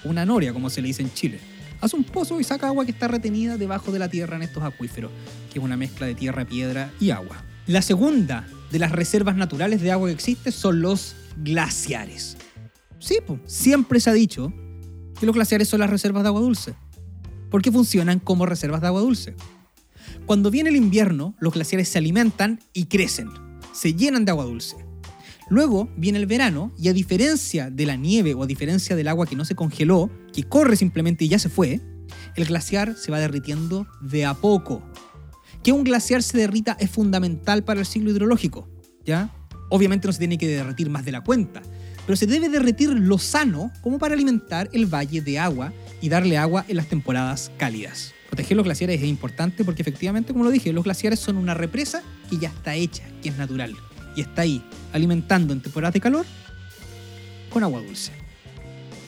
Una 0.03 0.27
noria, 0.27 0.53
como 0.53 0.69
se 0.69 0.83
le 0.83 0.89
dice 0.89 1.03
en 1.03 1.15
Chile 1.15 1.53
hace 1.83 1.97
un 1.97 2.05
pozo 2.05 2.41
y 2.41 2.45
saca 2.45 2.69
agua 2.69 2.85
que 2.85 2.93
está 2.93 3.09
retenida 3.09 3.59
debajo 3.59 3.91
de 3.93 3.99
la 3.99 4.09
tierra 4.09 4.37
en 4.37 4.43
estos 4.43 4.63
acuíferos, 4.63 5.11
que 5.53 5.59
es 5.59 5.65
una 5.65 5.77
mezcla 5.77 6.07
de 6.07 6.15
tierra, 6.15 6.45
piedra 6.45 6.93
y 7.01 7.11
agua. 7.11 7.45
La 7.67 7.83
segunda 7.83 8.47
de 8.71 8.79
las 8.79 8.93
reservas 8.93 9.37
naturales 9.37 9.83
de 9.83 9.91
agua 9.91 10.09
que 10.09 10.15
existe 10.15 10.53
son 10.53 10.81
los 10.81 11.17
glaciares. 11.39 12.37
Sí, 13.01 13.19
siempre 13.47 13.99
se 13.99 14.11
ha 14.11 14.13
dicho 14.13 14.53
que 15.19 15.27
los 15.27 15.35
glaciares 15.35 15.69
son 15.69 15.81
las 15.81 15.91
reservas 15.91 16.23
de 16.23 16.29
agua 16.29 16.41
dulce, 16.41 16.75
porque 17.51 17.73
funcionan 17.73 18.21
como 18.21 18.47
reservas 18.47 18.81
de 18.81 18.87
agua 18.87 19.01
dulce. 19.01 19.35
Cuando 20.27 20.51
viene 20.51 20.71
el 20.71 20.77
invierno, 20.77 21.35
los 21.41 21.53
glaciares 21.53 21.89
se 21.89 21.99
alimentan 21.99 22.61
y 22.73 22.87
crecen, 22.87 23.31
se 23.73 23.95
llenan 23.95 24.25
de 24.25 24.31
agua 24.31 24.45
dulce. 24.45 24.77
Luego 25.51 25.91
viene 25.97 26.19
el 26.19 26.27
verano 26.27 26.73
y 26.79 26.89
a 26.89 26.93
diferencia 26.93 27.71
de 27.71 27.87
la 27.87 27.97
nieve 27.97 28.33
o 28.33 28.43
a 28.43 28.47
diferencia 28.47 28.95
del 28.97 29.09
agua 29.09 29.27
que 29.27 29.37
no 29.37 29.45
se 29.45 29.57
congeló, 29.57 30.11
que 30.33 30.45
corre 30.45 30.77
simplemente 30.77 31.25
y 31.25 31.29
ya 31.29 31.39
se 31.39 31.49
fue, 31.49 31.81
el 32.37 32.45
glaciar 32.45 32.97
se 32.97 33.11
va 33.11 33.19
derritiendo 33.19 33.87
de 34.01 34.25
a 34.25 34.35
poco. 34.35 34.83
Que 35.63 35.73
un 35.73 35.85
glaciar 35.85 36.23
se 36.23 36.39
derrita 36.39 36.77
es 36.81 36.91
fundamental 36.91 37.65
para 37.65 37.81
el 37.81 37.87
ciclo 37.87 38.11
hidrológico, 38.11 38.69
¿ya? 39.05 39.35
Obviamente 39.71 40.07
no 40.07 40.13
se 40.13 40.21
tiene 40.21 40.39
que 40.39 40.49
derretir 40.49 40.89
más 40.89 41.05
de 41.05 41.13
la 41.13 41.23
cuenta, 41.23 41.63
pero 42.07 42.17
se 42.17 42.27
debe 42.27 42.49
derretir 42.49 42.91
lo 42.91 43.19
sano 43.19 43.73
como 43.83 43.99
para 43.99 44.15
alimentar 44.15 44.71
el 44.73 44.87
valle 44.87 45.21
de 45.21 45.39
agua 45.39 45.73
y 46.01 46.09
darle 46.09 46.39
agua 46.39 46.65
en 46.69 46.77
las 46.77 46.87
temporadas 46.87 47.51
cálidas. 47.59 48.15
Proteger 48.33 48.57
los 48.57 48.65
glaciares 48.65 49.03
es 49.03 49.07
importante 49.07 49.63
porque 49.63 49.83
efectivamente, 49.83 50.33
como 50.33 50.45
lo 50.45 50.51
dije, 50.51 50.73
los 50.73 50.85
glaciares 50.85 51.21
son 51.21 51.37
una 51.37 51.53
represa 51.53 52.03
que 52.31 52.39
ya 52.39 52.49
está 52.49 52.75
hecha, 52.75 53.05
que 53.23 53.29
es 53.29 53.37
natural 53.37 53.77
y 54.17 54.23
está 54.23 54.41
ahí 54.41 54.65
alimentando 54.95 55.53
en 55.53 55.61
temporadas 55.61 55.93
de 55.93 56.01
calor 56.01 56.25
con 57.51 57.63
agua 57.63 57.83
dulce. 57.83 58.11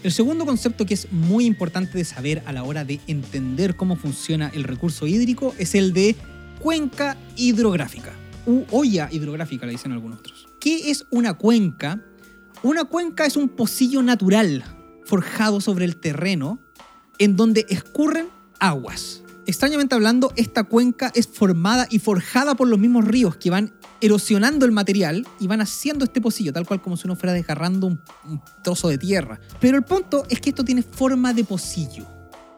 El 0.02 0.12
segundo 0.12 0.44
concepto 0.44 0.84
que 0.84 0.92
es 0.92 1.10
muy 1.10 1.46
importante 1.46 1.96
de 1.96 2.04
saber 2.04 2.42
a 2.44 2.52
la 2.52 2.64
hora 2.64 2.84
de 2.84 3.00
entender 3.06 3.76
cómo 3.76 3.96
funciona 3.96 4.50
el 4.52 4.62
recurso 4.62 5.06
hídrico 5.06 5.54
es 5.56 5.74
el 5.74 5.94
de 5.94 6.16
cuenca 6.60 7.16
hidrográfica 7.34 8.12
u 8.44 8.64
olla 8.70 9.08
hidrográfica, 9.10 9.64
le 9.64 9.72
dicen 9.72 9.92
algunos 9.92 10.18
otros. 10.18 10.48
¿Qué 10.60 10.90
es 10.90 11.06
una 11.10 11.32
cuenca? 11.32 11.98
Una 12.62 12.84
cuenca 12.84 13.24
es 13.24 13.38
un 13.38 13.48
pocillo 13.48 14.02
natural 14.02 14.64
forjado 15.06 15.62
sobre 15.62 15.86
el 15.86 15.96
terreno 15.96 16.58
en 17.18 17.36
donde 17.36 17.64
escurren 17.70 18.26
aguas. 18.64 19.22
Extrañamente 19.46 19.94
hablando, 19.94 20.32
esta 20.36 20.64
cuenca 20.64 21.12
es 21.14 21.28
formada 21.28 21.86
y 21.90 21.98
forjada 21.98 22.54
por 22.54 22.66
los 22.66 22.78
mismos 22.78 23.04
ríos 23.04 23.36
que 23.36 23.50
van 23.50 23.74
erosionando 24.00 24.64
el 24.64 24.72
material 24.72 25.26
y 25.38 25.46
van 25.46 25.60
haciendo 25.60 26.04
este 26.04 26.22
pocillo, 26.22 26.52
tal 26.52 26.66
cual 26.66 26.80
como 26.80 26.96
si 26.96 27.06
uno 27.06 27.14
fuera 27.14 27.34
desgarrando 27.34 27.86
un, 27.86 28.00
trozo 28.62 28.88
de 28.88 28.96
tierra. 28.96 29.38
Pero 29.60 29.76
el 29.76 29.84
punto 29.84 30.24
es 30.30 30.40
que 30.40 30.48
esto 30.48 30.64
tiene 30.64 30.82
forma 30.82 31.34
de 31.34 31.44
pocillo, 31.44 32.06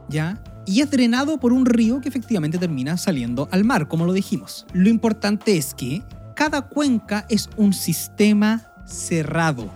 ¿ya? 0.09 0.41
Y 0.65 0.81
es 0.81 0.91
drenado 0.91 1.39
por 1.39 1.53
un 1.53 1.67
río 1.67 2.01
que 2.01 2.09
efectivamente 2.09 2.59
termina 2.59 2.97
saliendo 2.97 3.49
al 3.51 3.65
mar, 3.65 3.89
como 3.89 4.07
lo 4.07 4.13
dijimos. 4.13 4.65
Lo 4.73 4.89
importante 4.89 5.57
es 5.57 5.75
que 5.75 6.05
cada 6.37 6.63
cuenca 6.63 7.27
es 7.29 7.51
un 7.57 7.73
sistema 7.73 8.73
cerrado. 8.87 9.73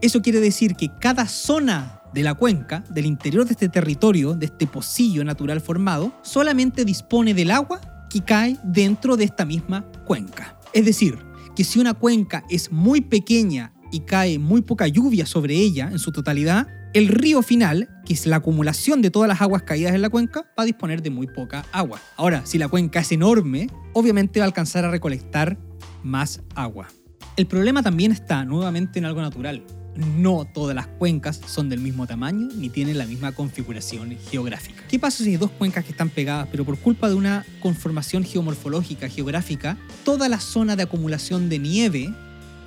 Eso 0.00 0.22
quiere 0.22 0.40
decir 0.40 0.76
que 0.76 0.88
cada 1.00 1.26
zona 1.26 2.01
de 2.12 2.22
la 2.22 2.34
cuenca, 2.34 2.84
del 2.90 3.06
interior 3.06 3.44
de 3.44 3.52
este 3.52 3.68
territorio, 3.68 4.34
de 4.34 4.46
este 4.46 4.66
pocillo 4.66 5.24
natural 5.24 5.60
formado, 5.60 6.12
solamente 6.22 6.84
dispone 6.84 7.34
del 7.34 7.50
agua 7.50 7.80
que 8.10 8.22
cae 8.22 8.58
dentro 8.62 9.16
de 9.16 9.24
esta 9.24 9.44
misma 9.44 9.86
cuenca. 10.04 10.58
Es 10.72 10.84
decir, 10.84 11.18
que 11.56 11.64
si 11.64 11.78
una 11.78 11.94
cuenca 11.94 12.44
es 12.50 12.70
muy 12.72 13.00
pequeña 13.00 13.72
y 13.90 14.00
cae 14.00 14.38
muy 14.38 14.62
poca 14.62 14.86
lluvia 14.86 15.26
sobre 15.26 15.54
ella 15.54 15.88
en 15.90 15.98
su 15.98 16.12
totalidad, 16.12 16.66
el 16.94 17.08
río 17.08 17.42
final, 17.42 17.88
que 18.04 18.12
es 18.12 18.26
la 18.26 18.36
acumulación 18.36 19.00
de 19.00 19.10
todas 19.10 19.28
las 19.28 19.40
aguas 19.40 19.62
caídas 19.62 19.94
en 19.94 20.02
la 20.02 20.10
cuenca, 20.10 20.42
va 20.58 20.62
a 20.62 20.66
disponer 20.66 21.02
de 21.02 21.10
muy 21.10 21.26
poca 21.26 21.64
agua. 21.72 22.00
Ahora, 22.16 22.44
si 22.44 22.58
la 22.58 22.68
cuenca 22.68 23.00
es 23.00 23.12
enorme, 23.12 23.68
obviamente 23.94 24.40
va 24.40 24.44
a 24.44 24.48
alcanzar 24.48 24.84
a 24.84 24.90
recolectar 24.90 25.58
más 26.02 26.42
agua. 26.54 26.88
El 27.36 27.46
problema 27.46 27.82
también 27.82 28.12
está 28.12 28.44
nuevamente 28.44 28.98
en 28.98 29.06
algo 29.06 29.22
natural. 29.22 29.64
No 29.96 30.46
todas 30.46 30.74
las 30.74 30.86
cuencas 30.86 31.40
son 31.46 31.68
del 31.68 31.80
mismo 31.80 32.06
tamaño 32.06 32.48
ni 32.56 32.70
tienen 32.70 32.96
la 32.96 33.04
misma 33.04 33.32
configuración 33.32 34.16
geográfica. 34.30 34.82
¿Qué 34.88 34.98
pasa 34.98 35.22
si 35.22 35.30
hay 35.30 35.36
dos 35.36 35.50
cuencas 35.50 35.84
que 35.84 35.90
están 35.90 36.08
pegadas, 36.08 36.48
pero 36.50 36.64
por 36.64 36.78
culpa 36.78 37.08
de 37.08 37.14
una 37.14 37.44
conformación 37.60 38.24
geomorfológica, 38.24 39.08
geográfica, 39.08 39.76
toda 40.04 40.28
la 40.30 40.40
zona 40.40 40.76
de 40.76 40.84
acumulación 40.84 41.50
de 41.50 41.58
nieve, 41.58 42.14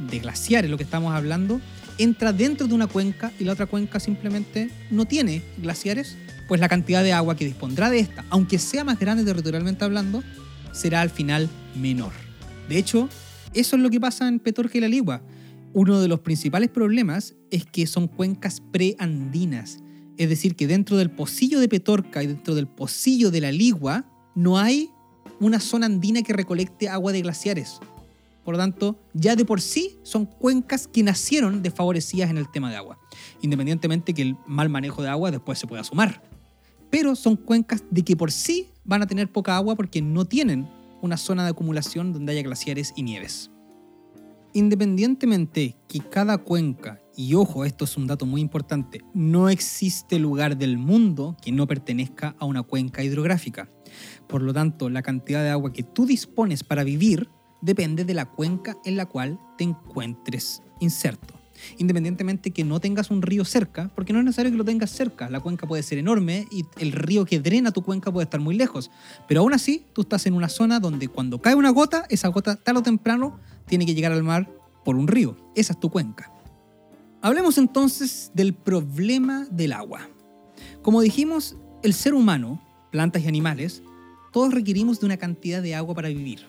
de 0.08 0.20
glaciares, 0.20 0.70
lo 0.70 0.78
que 0.78 0.84
estamos 0.84 1.14
hablando, 1.14 1.60
entra 1.98 2.32
dentro 2.32 2.68
de 2.68 2.76
una 2.76 2.88
cuenca 2.88 3.32
y 3.40 3.46
la 3.46 3.54
otra 3.54 3.66
cuenca 3.66 4.00
simplemente 4.00 4.70
no 4.92 5.06
tiene 5.06 5.42
glaciares? 5.58 6.18
Pues 6.48 6.62
la 6.62 6.70
cantidad 6.70 7.04
de 7.04 7.14
agua 7.14 7.36
que 7.36 7.46
dispondrá 7.46 7.90
de 7.90 8.00
esta, 8.00 8.24
aunque 8.30 8.60
sea 8.60 8.84
más 8.84 9.00
grande 9.00 9.24
territorialmente 9.24 9.84
hablando, 9.84 10.24
será 10.74 11.02
al 11.02 11.10
final 11.10 11.50
menor. 11.76 12.12
De 12.70 12.78
hecho, 12.78 13.10
eso 13.56 13.76
es 13.78 13.82
lo 13.82 13.90
que 13.90 14.00
pasa 14.00 14.28
en 14.28 14.40
Petorca 14.40 14.78
y 14.78 14.82
la 14.82 14.88
Ligua 14.88 15.22
uno 15.76 16.00
de 16.00 16.08
los 16.08 16.22
principales 16.22 16.70
problemas 16.70 17.36
es 17.52 17.66
que 17.66 17.86
son 17.86 18.08
cuencas 18.08 18.62
preandinas, 18.72 19.80
es 20.18 20.30
decir, 20.30 20.56
que 20.56 20.68
dentro 20.68 20.96
del 20.96 21.12
pocillo 21.12 21.60
de 21.60 21.68
Petorca 21.68 22.24
y 22.24 22.28
dentro 22.28 22.56
del 22.56 22.66
pocillo 22.66 23.30
de 23.30 23.42
la 23.42 23.52
Ligua 23.52 24.06
no 24.36 24.58
hay 24.58 24.90
una 25.42 25.60
zona 25.60 25.88
andina 25.88 26.22
que 26.22 26.32
recolecte 26.32 26.88
agua 26.88 27.12
de 27.12 27.22
glaciares. 27.22 27.80
Por 28.46 28.54
lo 28.54 28.58
tanto, 28.58 28.98
ya 29.14 29.36
de 29.36 29.44
por 29.44 29.60
sí 29.60 29.98
son 30.04 30.26
cuencas 30.26 30.88
que 30.88 31.04
nacieron 31.04 31.62
desfavorecidas 31.62 32.30
en 32.30 32.38
el 32.38 32.50
tema 32.50 32.70
de 32.70 32.78
agua, 32.78 32.98
independientemente 33.42 34.14
que 34.14 34.22
el 34.22 34.38
mal 34.48 34.70
manejo 34.70 35.04
de 35.04 35.10
agua 35.10 35.30
después 35.30 35.60
se 35.60 35.68
pueda 35.68 35.84
sumar. 35.84 36.24
Pero 36.90 37.18
son 37.18 37.36
cuencas 37.36 37.84
de 37.92 38.02
que 38.04 38.16
por 38.16 38.32
sí 38.32 38.70
van 38.86 39.02
a 39.02 39.08
tener 39.08 39.30
poca 39.30 39.58
agua 39.58 39.76
porque 39.76 40.02
no 40.02 40.24
tienen 40.24 40.70
una 41.02 41.18
zona 41.18 41.44
de 41.44 41.50
acumulación 41.50 42.14
donde 42.14 42.32
haya 42.32 42.44
glaciares 42.44 42.94
y 42.96 43.04
nieves. 43.04 43.52
Independientemente 44.56 45.76
que 45.86 46.00
cada 46.00 46.38
cuenca, 46.38 47.02
y 47.14 47.34
ojo, 47.34 47.66
esto 47.66 47.84
es 47.84 47.98
un 47.98 48.08
dato 48.08 48.26
muy 48.26 48.40
importante, 48.40 49.02
no 49.14 49.50
existe 49.50 50.18
lugar 50.18 50.56
del 50.56 50.78
mundo 50.78 51.36
que 51.42 51.52
no 51.52 51.68
pertenezca 51.68 52.38
a 52.40 52.46
una 52.46 52.64
cuenca 52.64 53.04
hidrográfica. 53.04 53.70
Por 54.30 54.42
lo 54.42 54.54
tanto, 54.54 54.90
la 54.90 55.02
cantidad 55.02 55.44
de 55.44 55.50
agua 55.50 55.74
que 55.74 55.84
tú 55.84 56.06
dispones 56.06 56.64
para 56.64 56.86
vivir 56.86 57.30
depende 57.62 58.06
de 58.06 58.14
la 58.14 58.32
cuenca 58.32 58.78
en 58.86 58.96
la 58.96 59.08
cual 59.08 59.38
te 59.58 59.66
encuentres 59.66 60.64
inserto. 60.80 61.45
Independientemente 61.78 62.52
que 62.52 62.64
no 62.64 62.80
tengas 62.80 63.12
un 63.12 63.22
río 63.22 63.46
cerca, 63.46 63.90
porque 63.96 64.14
no 64.14 64.20
es 64.20 64.26
necesario 64.26 64.52
que 64.52 64.58
lo 64.58 64.66
tengas 64.66 64.92
cerca. 64.92 65.30
La 65.30 65.40
cuenca 65.40 65.68
puede 65.68 65.84
ser 65.84 65.98
enorme 65.98 66.48
y 66.52 66.66
el 66.80 66.92
río 66.92 67.26
que 67.26 67.40
drena 67.40 67.72
tu 67.72 67.82
cuenca 67.82 68.12
puede 68.12 68.26
estar 68.26 68.40
muy 68.40 68.56
lejos. 68.56 68.92
Pero 69.28 69.42
aún 69.42 69.54
así, 69.54 69.86
tú 69.94 70.02
estás 70.02 70.26
en 70.26 70.34
una 70.34 70.50
zona 70.50 70.80
donde 70.80 71.08
cuando 71.08 71.42
cae 71.42 71.56
una 71.56 71.70
gota, 71.70 72.06
esa 72.10 72.28
gota 72.30 72.56
tarde 72.56 72.80
o 72.80 72.84
temprano 72.84 73.40
tiene 73.68 73.86
que 73.86 73.96
llegar 73.96 74.12
al 74.12 74.24
mar 74.24 74.50
por 74.84 74.96
un 74.96 75.08
río. 75.08 75.38
Esa 75.56 75.74
es 75.74 75.80
tu 75.80 75.90
cuenca. 75.90 76.32
Hablemos 77.22 77.58
entonces 77.58 78.32
del 78.34 78.54
problema 78.54 79.48
del 79.50 79.74
agua. 79.74 80.10
Como 80.82 81.02
dijimos, 81.02 81.58
el 81.82 81.94
ser 81.94 82.14
humano, 82.14 82.62
plantas 82.92 83.24
y 83.24 83.28
animales, 83.28 83.82
todos 84.32 84.54
requerimos 84.54 85.00
de 85.00 85.08
una 85.08 85.18
cantidad 85.18 85.62
de 85.62 85.74
agua 85.74 85.96
para 85.96 86.10
vivir. 86.10 86.46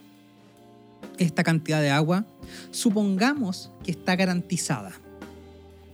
Esta 1.18 1.42
cantidad 1.42 1.80
de 1.80 1.90
agua, 1.90 2.24
supongamos 2.70 3.70
que 3.82 3.90
está 3.90 4.16
garantizada. 4.16 4.92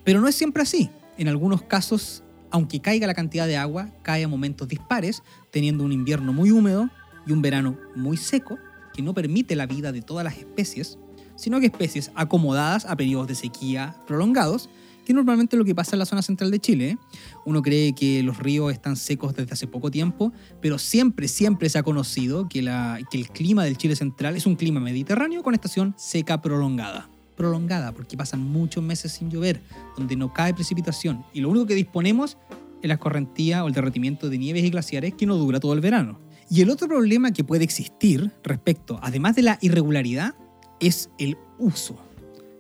Pero 0.05 0.21
no 0.21 0.29
es 0.29 0.35
siempre 0.35 0.63
así. 0.63 0.91
En 1.17 1.29
algunos 1.29 1.63
casos, 1.63 2.23
aunque 2.51 2.81
caiga 2.81 3.07
la 3.07 3.15
cantidad 3.15 3.47
de 3.47 3.57
agua, 3.57 3.89
cae 4.03 4.25
a 4.25 4.29
momentos 4.29 4.69
dispares, 4.69 5.23
teniendo 5.51 5.85
un 5.85 5.93
invierno 5.93 6.33
muy 6.33 6.51
húmedo 6.51 6.91
y 7.27 7.33
un 7.33 7.43
verano 7.43 7.77
muy 7.95 8.17
seco, 8.17 8.59
que 8.93 9.03
no 9.03 9.15
permite 9.15 9.57
la 9.57 9.67
vida 9.67 9.93
de 9.93 10.03
todas 10.03 10.25
las 10.25 10.37
especies, 10.37 10.99
sino 11.37 11.61
que 11.61 11.67
especies 11.67 12.11
acomodadas 12.15 12.85
a 12.85 12.97
periodos 12.97 13.29
de 13.29 13.35
sequía 13.35 13.97
prolongados, 14.07 14.69
que 15.05 15.13
normalmente 15.13 15.57
lo 15.57 15.65
que 15.65 15.75
pasa 15.75 15.97
en 15.97 16.01
la 16.01 16.07
zona 16.07 16.23
central 16.23 16.51
de 16.51 16.59
Chile. 16.59 16.99
Uno 17.45 17.63
cree 17.63 17.95
que 17.95 18.23
los 18.23 18.39
ríos 18.39 18.73
están 18.73 18.97
secos 18.97 19.35
desde 19.35 19.53
hace 19.53 19.67
poco 19.67 19.91
tiempo, 19.91 20.33
pero 20.61 20.79
siempre, 20.79 21.29
siempre 21.29 21.69
se 21.69 21.79
ha 21.79 21.83
conocido 21.83 22.49
que, 22.49 22.63
la, 22.63 23.01
que 23.11 23.19
el 23.19 23.29
clima 23.29 23.65
del 23.65 23.77
Chile 23.77 23.97
central 23.97 24.37
es 24.37 24.47
un 24.47 24.57
clima 24.57 24.81
mediterráneo 24.81 25.43
con 25.43 25.55
estación 25.55 25.95
seca 25.97 26.41
prolongada. 26.41 27.09
Prolongada, 27.37 27.93
porque 27.93 28.17
pasan 28.17 28.41
muchos 28.41 28.83
meses 28.85 29.13
sin 29.13 29.31
llover, 29.31 29.63
donde 29.97 30.17
no 30.17 30.33
cae 30.33 30.55
precipitación, 30.55 31.25
y 31.33 31.41
lo 31.41 31.49
único 31.49 31.67
que 31.67 31.75
disponemos 31.75 32.37
es 32.83 32.89
la 32.89 32.95
escorrentía 32.95 33.65
o 33.65 33.69
el 33.69 33.75
derretimiento 33.75 34.29
de 34.29 34.39
nieves 34.39 34.65
y 34.65 34.71
glaciares 34.71 35.15
que 35.15 35.27
no 35.27 35.37
dura 35.37 35.61
todo 35.61 35.73
el 35.73 35.81
verano. 35.81 36.19
Y 36.51 36.61
el 36.61 36.71
otro 36.71 36.89
problema 36.89 37.33
que 37.33 37.45
puede 37.45 37.65
existir 37.65 38.31
respecto, 38.43 38.99
además 39.03 39.37
de 39.37 39.43
la 39.43 39.59
irregularidad, 39.63 40.35
es 40.81 41.11
el 41.19 41.39
uso. 41.59 41.97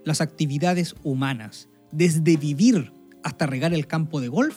Las 0.04 0.20
actividades 0.20 0.94
humanas, 1.02 1.68
desde 1.92 2.36
vivir 2.36 2.92
hasta 3.22 3.46
regar 3.46 3.72
el 3.72 3.86
campo 3.86 4.20
de 4.20 4.28
golf, 4.28 4.56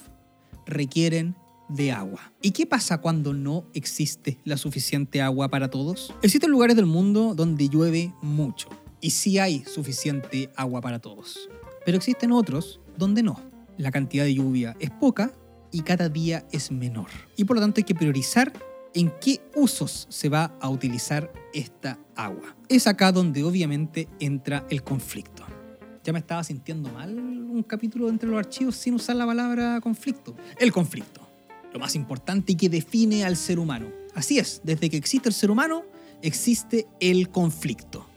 requieren 0.66 1.36
de 1.70 1.92
agua. 1.92 2.34
¿Y 2.42 2.52
qué 2.52 2.66
pasa 2.66 3.00
cuando 3.00 3.34
no 3.34 3.66
existe 3.74 4.40
la 4.44 4.58
suficiente 4.58 5.22
agua 5.22 5.50
para 5.50 5.70
todos? 5.70 6.14
Existen 6.22 6.52
lugares 6.52 6.76
del 6.76 6.86
mundo 6.86 7.36
donde 7.36 7.70
llueve 7.70 8.14
mucho 8.22 8.70
y 9.02 9.12
sí 9.12 9.38
hay 9.40 9.64
suficiente 9.66 10.50
agua 10.56 10.82
para 10.82 11.00
todos. 11.00 11.50
Pero 11.86 11.98
existen 11.98 12.32
otros 12.32 12.80
donde 12.98 13.24
no. 13.24 13.40
La 13.78 13.92
cantidad 13.92 14.24
de 14.24 14.34
lluvia 14.34 14.76
es 14.80 14.90
poca 14.90 15.32
y 15.72 15.82
cada 15.82 16.10
día 16.10 16.46
es 16.52 16.72
menor. 16.72 17.10
Y 17.36 17.44
por 17.44 17.58
lo 17.58 17.62
tanto 17.62 17.80
hay 17.80 17.84
que 17.84 17.96
priorizar 17.96 18.54
en 18.94 19.12
qué 19.20 19.42
usos 19.56 20.08
se 20.10 20.30
va 20.30 20.58
a 20.62 20.70
utilizar 20.70 21.32
esta 21.54 22.00
agua. 22.16 22.56
Es 22.70 22.88
acá 22.88 23.12
donde 23.12 23.44
obviamente 23.44 24.08
entra 24.20 24.66
el 24.70 24.84
conflicto. 24.84 25.45
Ya 26.06 26.14
me 26.14 26.20
estaba 26.20 26.44
sintiendo 26.44 26.88
mal 26.92 27.18
un 27.18 27.64
capítulo 27.64 28.10
entre 28.10 28.30
los 28.30 28.38
archivos 28.38 28.76
sin 28.76 28.94
usar 28.94 29.16
la 29.16 29.26
palabra 29.26 29.82
conflicto. 29.82 30.36
El 30.60 30.72
conflicto, 30.72 31.28
lo 31.74 31.80
más 31.80 31.96
importante 31.96 32.52
y 32.52 32.56
que 32.56 32.70
define 32.70 33.26
al 33.26 33.36
ser 33.36 33.58
humano. 33.58 33.88
Así 34.14 34.38
es, 34.38 34.62
desde 34.64 34.92
que 34.92 34.98
existe 34.98 35.28
el 35.28 35.34
ser 35.34 35.50
humano, 35.50 35.84
existe 36.22 36.86
el 37.00 37.30
conflicto. 37.30 38.08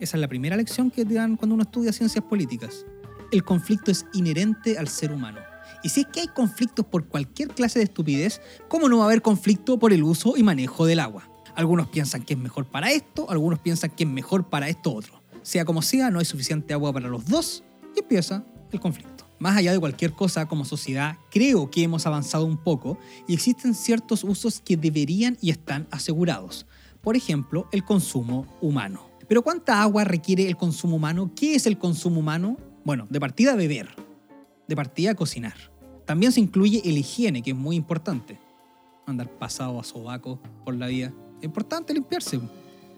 Esa 0.00 0.16
es 0.16 0.20
la 0.20 0.26
primera 0.26 0.56
lección 0.56 0.90
que 0.90 1.04
te 1.04 1.14
dan 1.14 1.36
cuando 1.36 1.54
uno 1.54 1.62
estudia 1.62 1.92
ciencias 1.92 2.24
políticas. 2.24 2.84
El 3.30 3.44
conflicto 3.44 3.92
es 3.92 4.06
inherente 4.12 4.76
al 4.76 4.88
ser 4.88 5.12
humano. 5.12 5.38
Y 5.84 5.90
si 5.90 6.00
es 6.00 6.06
que 6.08 6.22
hay 6.22 6.28
conflictos 6.28 6.84
por 6.86 7.06
cualquier 7.06 7.50
clase 7.50 7.78
de 7.78 7.84
estupidez, 7.84 8.40
¿cómo 8.66 8.88
no 8.88 8.98
va 8.98 9.04
a 9.04 9.06
haber 9.06 9.22
conflicto 9.22 9.78
por 9.78 9.92
el 9.92 10.02
uso 10.02 10.36
y 10.36 10.42
manejo 10.42 10.84
del 10.84 10.98
agua? 10.98 11.30
Algunos 11.54 11.86
piensan 11.90 12.24
que 12.24 12.34
es 12.34 12.40
mejor 12.40 12.66
para 12.66 12.90
esto, 12.90 13.30
algunos 13.30 13.60
piensan 13.60 13.90
que 13.90 14.02
es 14.02 14.10
mejor 14.10 14.48
para 14.48 14.68
esto 14.68 14.92
otro. 14.92 15.22
Sea 15.46 15.64
como 15.64 15.80
sea, 15.80 16.10
no 16.10 16.18
hay 16.18 16.24
suficiente 16.24 16.74
agua 16.74 16.92
para 16.92 17.06
los 17.06 17.24
dos 17.24 17.62
y 17.94 18.00
empieza 18.00 18.44
el 18.72 18.80
conflicto. 18.80 19.24
Más 19.38 19.56
allá 19.56 19.70
de 19.70 19.78
cualquier 19.78 20.10
cosa 20.10 20.46
como 20.46 20.64
sociedad, 20.64 21.18
creo 21.30 21.70
que 21.70 21.84
hemos 21.84 22.04
avanzado 22.04 22.44
un 22.44 22.56
poco 22.56 22.98
y 23.28 23.34
existen 23.34 23.72
ciertos 23.72 24.24
usos 24.24 24.60
que 24.60 24.76
deberían 24.76 25.38
y 25.40 25.50
están 25.50 25.86
asegurados. 25.92 26.66
Por 27.00 27.14
ejemplo, 27.14 27.68
el 27.70 27.84
consumo 27.84 28.44
humano. 28.60 29.08
Pero 29.28 29.42
¿cuánta 29.42 29.80
agua 29.82 30.02
requiere 30.02 30.48
el 30.48 30.56
consumo 30.56 30.96
humano? 30.96 31.30
¿Qué 31.36 31.54
es 31.54 31.68
el 31.68 31.78
consumo 31.78 32.18
humano? 32.18 32.56
Bueno, 32.84 33.06
de 33.08 33.20
partida 33.20 33.54
beber, 33.54 33.88
de 34.66 34.74
partida 34.74 35.14
cocinar. 35.14 35.54
También 36.06 36.32
se 36.32 36.40
incluye 36.40 36.82
el 36.84 36.98
higiene, 36.98 37.40
que 37.42 37.52
es 37.52 37.56
muy 37.56 37.76
importante. 37.76 38.36
Andar 39.06 39.30
pasado 39.30 39.78
a 39.78 39.84
sobaco 39.84 40.40
por 40.64 40.74
la 40.74 40.88
vida. 40.88 41.12
Es 41.38 41.44
importante 41.44 41.94
limpiarse. 41.94 42.40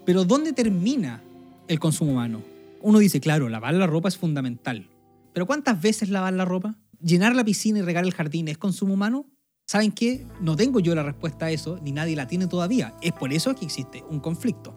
Pero 0.07 0.25
¿dónde 0.25 0.55
termina 0.55 1.23
el 1.69 1.79
consumo 1.79 2.13
humano? 2.13 2.43
Uno 2.81 2.99
dice, 2.99 3.21
claro, 3.21 3.49
lavar 3.49 3.75
la 3.75 3.87
ropa 3.87 4.09
es 4.09 4.17
fundamental. 4.17 4.89
Pero 5.33 5.47
¿cuántas 5.47 5.81
veces 5.81 6.09
lavar 6.09 6.33
la 6.33 6.45
ropa? 6.45 6.77
¿Llenar 7.01 7.35
la 7.35 7.45
piscina 7.45 7.79
y 7.79 7.83
regar 7.83 8.05
el 8.05 8.15
jardín 8.15 8.49
es 8.49 8.59
consumo 8.59 8.95
humano? 8.95 9.27
¿Saben 9.67 9.93
qué? 9.93 10.27
No 10.41 10.57
tengo 10.57 10.81
yo 10.81 10.95
la 10.95 11.03
respuesta 11.03 11.47
a 11.47 11.51
eso, 11.51 11.79
ni 11.83 11.93
nadie 11.93 12.17
la 12.17 12.27
tiene 12.27 12.47
todavía. 12.47 12.95
Es 13.03 13.13
por 13.13 13.33
eso 13.33 13.55
que 13.55 13.67
existe 13.67 14.03
un 14.09 14.19
conflicto. 14.19 14.75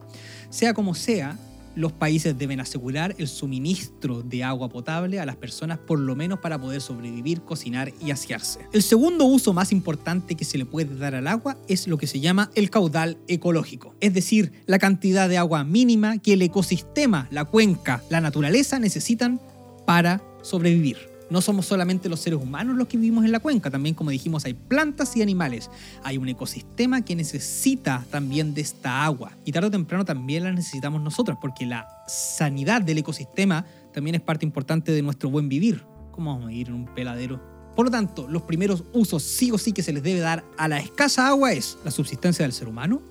Sea 0.50 0.74
como 0.74 0.94
sea, 0.94 1.40
los 1.75 1.92
países 1.92 2.38
deben 2.38 2.60
asegurar 2.60 3.16
el 3.18 3.28
suministro 3.28 4.22
de 4.22 4.44
agua 4.44 4.70
potable 4.70 5.20
a 5.20 5.25
las 5.25 5.36
personas 5.36 5.79
por 5.79 6.00
lo 6.00 6.16
menos 6.16 6.40
para 6.40 6.60
poder 6.60 6.81
sobrevivir, 6.81 7.42
cocinar 7.42 7.92
y 8.01 8.12
asearse. 8.12 8.60
El 8.74 8.84
segundo 8.84 9.25
uso 9.25 9.53
más 9.53 9.72
importante 9.72 10.36
que 10.36 10.46
se 10.46 10.57
le 10.57 10.66
puede 10.66 10.96
dar 10.96 11.16
al 11.16 11.27
agua 11.27 11.57
es 11.68 11.88
lo 11.88 11.98
que 11.98 12.07
se 12.07 12.20
llama 12.20 12.50
el 12.55 12.70
caudal 12.70 13.18
ecológico, 13.27 13.96
es 14.00 14.14
decir, 14.14 14.51
la 14.66 14.79
cantidad 14.79 15.29
de 15.29 15.38
agua 15.38 15.64
mínima 15.64 16.18
que 16.18 16.34
el 16.34 16.42
ecosistema, 16.42 17.27
la 17.31 17.46
cuenca, 17.46 18.03
la 18.10 18.22
naturaleza 18.22 18.79
necesitan 18.79 19.40
para 19.86 20.22
sobrevivir 20.42 21.11
no 21.31 21.39
somos 21.39 21.65
solamente 21.65 22.09
los 22.09 22.20
seres 22.20 22.39
humanos 22.39 22.75
los 22.75 22.89
que 22.89 22.98
vivimos 22.98 23.24
en 23.24 23.31
la 23.31 23.39
cuenca, 23.39 23.72
también 23.72 23.96
como 23.96 24.09
dijimos 24.09 24.44
hay 24.44 24.53
plantas 24.53 25.15
y 25.15 25.22
animales. 25.22 25.72
Hay 26.03 26.17
un 26.17 26.27
ecosistema 26.27 27.05
que 27.05 27.15
necesita 27.15 28.05
también 28.11 28.53
de 28.53 28.59
esta 28.59 29.05
agua 29.05 29.31
y 29.46 29.53
tarde 29.53 29.70
o 29.70 29.72
temprano 29.72 30.03
también 30.03 30.44
la 30.44 30.51
necesitamos 30.51 31.01
nosotros 31.01 31.37
porque 31.39 31.65
la 31.65 31.87
sanidad 32.05 32.81
del 32.81 32.98
ecosistema 32.98 33.65
también 33.94 34.15
es 34.15 34.22
parte 34.22 34.46
importante 34.46 34.91
de 34.91 35.01
nuestro 35.01 35.29
buen 35.29 35.48
vivir. 35.48 35.85
¿Cómo 36.11 36.31
vamos 36.33 36.48
a 36.48 36.50
vivir 36.50 36.67
en 36.67 36.74
un 36.74 36.85
peladero? 36.94 37.41
Por 37.77 37.85
lo 37.85 37.91
tanto, 37.91 38.27
los 38.27 38.41
primeros 38.41 38.83
usos 38.91 39.24
sí 39.24 39.51
o 39.51 39.57
sí 39.57 39.72
que 39.72 39.83
se 39.83 39.94
les 39.94 40.03
debe 40.03 40.20
dar 40.20 40.44
a 40.57 40.67
la 40.67 40.79
escasa 40.79 41.29
agua 41.29 41.53
es 41.53 41.77
la 41.85 41.91
subsistencia 41.91 42.44
del 42.44 42.51
ser 42.51 42.67
humano, 42.67 43.01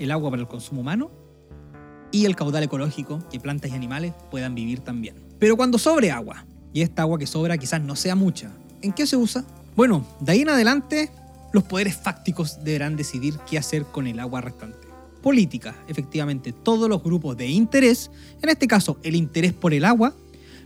el 0.00 0.10
agua 0.10 0.30
para 0.30 0.42
el 0.42 0.48
consumo 0.48 0.80
humano 0.80 1.12
y 2.10 2.24
el 2.24 2.34
caudal 2.34 2.64
ecológico 2.64 3.20
que 3.30 3.38
plantas 3.38 3.70
y 3.70 3.74
animales 3.74 4.12
puedan 4.28 4.56
vivir 4.56 4.80
también. 4.80 5.14
Pero 5.38 5.56
cuando 5.56 5.78
sobre 5.78 6.10
agua, 6.10 6.44
y 6.72 6.82
esta 6.82 7.02
agua 7.02 7.18
que 7.18 7.26
sobra 7.26 7.58
quizás 7.58 7.80
no 7.80 7.96
sea 7.96 8.14
mucha. 8.14 8.50
¿En 8.82 8.92
qué 8.92 9.06
se 9.06 9.16
usa? 9.16 9.44
Bueno, 9.76 10.06
de 10.20 10.32
ahí 10.32 10.40
en 10.42 10.50
adelante 10.50 11.10
los 11.52 11.64
poderes 11.64 11.96
fácticos 11.96 12.62
deberán 12.64 12.96
decidir 12.96 13.38
qué 13.48 13.58
hacer 13.58 13.84
con 13.84 14.06
el 14.06 14.20
agua 14.20 14.40
restante. 14.40 14.88
Política, 15.22 15.76
efectivamente, 15.88 16.52
todos 16.52 16.88
los 16.88 17.02
grupos 17.02 17.36
de 17.36 17.48
interés, 17.48 18.10
en 18.42 18.48
este 18.48 18.66
caso 18.66 18.98
el 19.02 19.16
interés 19.16 19.52
por 19.52 19.74
el 19.74 19.84
agua, 19.84 20.14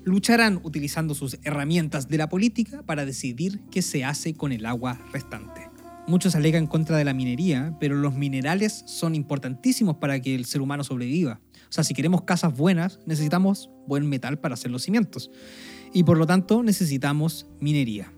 lucharán 0.05 0.61
utilizando 0.63 1.15
sus 1.15 1.39
herramientas 1.43 2.09
de 2.09 2.19
la 2.19 2.29
política 2.29 2.83
para 2.83 3.07
decidir 3.07 3.61
qué 3.71 3.83
se 3.83 4.05
hace 4.05 4.35
con 4.35 4.53
el 4.53 4.67
agua 4.67 5.01
restante. 5.13 5.69
Muchos 6.07 6.35
alegan 6.35 6.67
contra 6.67 6.99
de 6.99 7.05
la 7.05 7.15
minería, 7.15 7.75
pero 7.81 7.97
los 7.97 8.15
minerales 8.15 8.85
son 8.87 9.15
importantísimos 9.15 9.97
para 9.97 10.21
que 10.21 10.35
el 10.35 10.45
ser 10.45 10.61
humano 10.61 10.85
sobreviva. 10.85 11.41
O 11.69 11.73
sea, 11.73 11.83
si 11.83 11.95
queremos 11.95 12.23
casas 12.23 12.55
buenas, 12.55 13.01
necesitamos 13.07 13.71
buen 13.87 14.07
metal 14.07 14.39
para 14.39 14.55
hacer 14.55 14.71
los 14.71 14.83
cimientos 14.83 15.31
y 15.95 16.05
por 16.05 16.19
lo 16.19 16.27
tanto 16.27 16.63
necesitamos 16.63 17.47
minería 17.61 18.13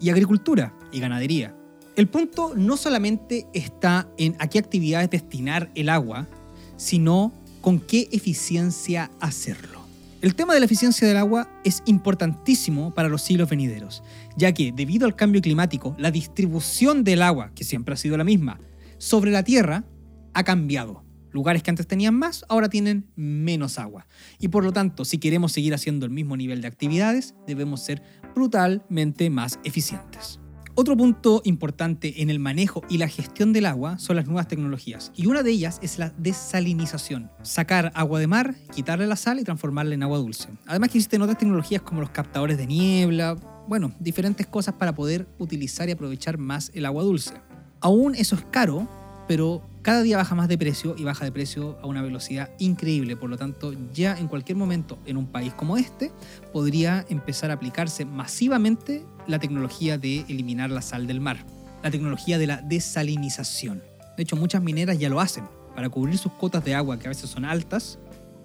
y 0.00 0.10
agricultura 0.10 0.76
y 0.92 1.00
ganadería. 1.00 1.56
El 1.96 2.06
punto 2.06 2.52
no 2.54 2.76
solamente 2.76 3.46
está 3.52 4.08
en 4.18 4.36
a 4.38 4.48
qué 4.48 4.58
actividades 4.58 5.10
destinar 5.10 5.70
el 5.74 5.88
agua, 5.88 6.28
sino 6.76 7.32
con 7.60 7.80
qué 7.80 8.08
eficiencia 8.12 9.10
hacerlo. 9.20 9.82
El 10.20 10.36
tema 10.36 10.54
de 10.54 10.60
la 10.60 10.66
eficiencia 10.66 11.08
del 11.08 11.16
agua 11.16 11.50
es 11.64 11.82
importantísimo 11.86 12.94
para 12.94 13.08
los 13.08 13.22
siglos 13.22 13.50
venideros, 13.50 14.02
ya 14.36 14.52
que 14.52 14.70
debido 14.72 15.04
al 15.04 15.16
cambio 15.16 15.42
climático, 15.42 15.96
la 15.98 16.12
distribución 16.12 17.02
del 17.02 17.22
agua, 17.22 17.50
que 17.54 17.64
siempre 17.64 17.94
ha 17.94 17.96
sido 17.96 18.16
la 18.16 18.24
misma, 18.24 18.60
sobre 18.98 19.32
la 19.32 19.42
Tierra 19.42 19.84
ha 20.32 20.44
cambiado. 20.44 21.02
Lugares 21.32 21.62
que 21.62 21.70
antes 21.70 21.86
tenían 21.86 22.14
más, 22.14 22.44
ahora 22.48 22.68
tienen 22.68 23.06
menos 23.16 23.78
agua. 23.78 24.06
Y 24.38 24.48
por 24.48 24.64
lo 24.64 24.72
tanto, 24.72 25.04
si 25.04 25.18
queremos 25.18 25.52
seguir 25.52 25.74
haciendo 25.74 26.06
el 26.06 26.12
mismo 26.12 26.36
nivel 26.36 26.60
de 26.60 26.68
actividades, 26.68 27.34
debemos 27.46 27.82
ser 27.82 28.02
brutalmente 28.34 29.28
más 29.30 29.58
eficientes. 29.64 30.38
Otro 30.74 30.96
punto 30.96 31.42
importante 31.44 32.22
en 32.22 32.30
el 32.30 32.38
manejo 32.38 32.82
y 32.88 32.96
la 32.96 33.06
gestión 33.06 33.52
del 33.52 33.66
agua 33.66 33.98
son 33.98 34.16
las 34.16 34.26
nuevas 34.26 34.48
tecnologías, 34.48 35.12
y 35.14 35.26
una 35.26 35.42
de 35.42 35.50
ellas 35.50 35.78
es 35.82 35.98
la 35.98 36.14
desalinización. 36.16 37.30
Sacar 37.42 37.92
agua 37.94 38.18
de 38.20 38.26
mar, 38.26 38.54
quitarle 38.74 39.06
la 39.06 39.16
sal 39.16 39.38
y 39.38 39.44
transformarla 39.44 39.94
en 39.94 40.02
agua 40.02 40.16
dulce. 40.16 40.48
Además 40.66 40.86
existen 40.86 41.20
otras 41.20 41.36
tecnologías 41.36 41.82
como 41.82 42.00
los 42.00 42.08
captadores 42.08 42.56
de 42.56 42.66
niebla, 42.66 43.36
bueno, 43.68 43.92
diferentes 44.00 44.46
cosas 44.46 44.74
para 44.76 44.94
poder 44.94 45.28
utilizar 45.38 45.90
y 45.90 45.92
aprovechar 45.92 46.38
más 46.38 46.70
el 46.72 46.86
agua 46.86 47.02
dulce. 47.02 47.34
Aún 47.80 48.14
eso 48.14 48.34
es 48.34 48.44
caro, 48.50 48.88
pero 49.32 49.62
cada 49.80 50.02
día 50.02 50.18
baja 50.18 50.34
más 50.34 50.46
de 50.46 50.58
precio 50.58 50.94
y 50.98 51.04
baja 51.04 51.24
de 51.24 51.32
precio 51.32 51.78
a 51.80 51.86
una 51.86 52.02
velocidad 52.02 52.50
increíble. 52.58 53.16
Por 53.16 53.30
lo 53.30 53.38
tanto, 53.38 53.72
ya 53.94 54.14
en 54.18 54.28
cualquier 54.28 54.58
momento 54.58 54.98
en 55.06 55.16
un 55.16 55.26
país 55.26 55.54
como 55.54 55.78
este 55.78 56.12
podría 56.52 57.06
empezar 57.08 57.50
a 57.50 57.54
aplicarse 57.54 58.04
masivamente 58.04 59.06
la 59.26 59.38
tecnología 59.38 59.96
de 59.96 60.26
eliminar 60.28 60.68
la 60.68 60.82
sal 60.82 61.06
del 61.06 61.22
mar, 61.22 61.46
la 61.82 61.90
tecnología 61.90 62.36
de 62.36 62.46
la 62.46 62.60
desalinización. 62.60 63.82
De 64.18 64.24
hecho, 64.24 64.36
muchas 64.36 64.62
mineras 64.62 64.98
ya 64.98 65.08
lo 65.08 65.18
hacen. 65.18 65.44
Para 65.74 65.88
cubrir 65.88 66.18
sus 66.18 66.32
cotas 66.32 66.62
de 66.62 66.74
agua, 66.74 66.98
que 66.98 67.06
a 67.06 67.08
veces 67.08 67.30
son 67.30 67.46
altas, 67.46 67.98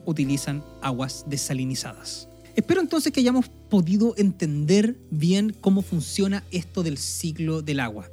utilizan 0.06 0.64
aguas 0.82 1.26
desalinizadas. 1.28 2.30
Espero 2.56 2.80
entonces 2.80 3.12
que 3.12 3.20
hayamos 3.20 3.50
podido 3.50 4.14
entender 4.16 4.96
bien 5.12 5.54
cómo 5.60 5.82
funciona 5.82 6.46
esto 6.50 6.82
del 6.82 6.98
ciclo 6.98 7.62
del 7.62 7.82
agua 7.82 8.10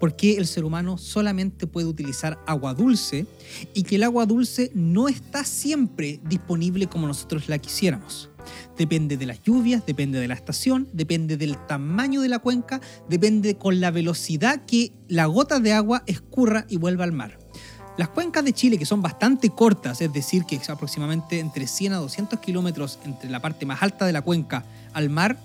por 0.00 0.16
qué 0.16 0.36
el 0.36 0.46
ser 0.46 0.64
humano 0.64 0.98
solamente 0.98 1.66
puede 1.66 1.86
utilizar 1.86 2.38
agua 2.46 2.74
dulce 2.74 3.26
y 3.74 3.82
que 3.82 3.96
el 3.96 4.04
agua 4.04 4.26
dulce 4.26 4.70
no 4.74 5.08
está 5.08 5.44
siempre 5.44 6.20
disponible 6.24 6.86
como 6.86 7.06
nosotros 7.06 7.48
la 7.48 7.58
quisiéramos. 7.58 8.30
Depende 8.76 9.16
de 9.16 9.26
las 9.26 9.42
lluvias, 9.42 9.84
depende 9.86 10.20
de 10.20 10.28
la 10.28 10.34
estación, 10.34 10.88
depende 10.92 11.36
del 11.36 11.56
tamaño 11.66 12.20
de 12.20 12.28
la 12.28 12.38
cuenca, 12.38 12.80
depende 13.08 13.56
con 13.56 13.80
la 13.80 13.90
velocidad 13.90 14.64
que 14.66 14.92
la 15.08 15.26
gota 15.26 15.60
de 15.60 15.72
agua 15.72 16.02
escurra 16.06 16.66
y 16.68 16.76
vuelva 16.76 17.04
al 17.04 17.12
mar. 17.12 17.38
Las 17.96 18.10
cuencas 18.10 18.44
de 18.44 18.52
Chile, 18.52 18.78
que 18.78 18.84
son 18.84 19.00
bastante 19.00 19.48
cortas, 19.48 20.02
es 20.02 20.12
decir, 20.12 20.44
que 20.44 20.56
es 20.56 20.68
aproximadamente 20.68 21.38
entre 21.38 21.66
100 21.66 21.94
a 21.94 21.96
200 21.96 22.38
kilómetros 22.40 22.98
entre 23.04 23.30
la 23.30 23.40
parte 23.40 23.64
más 23.64 23.82
alta 23.82 24.04
de 24.04 24.12
la 24.12 24.20
cuenca 24.20 24.66
al 24.92 25.08
mar, 25.08 25.38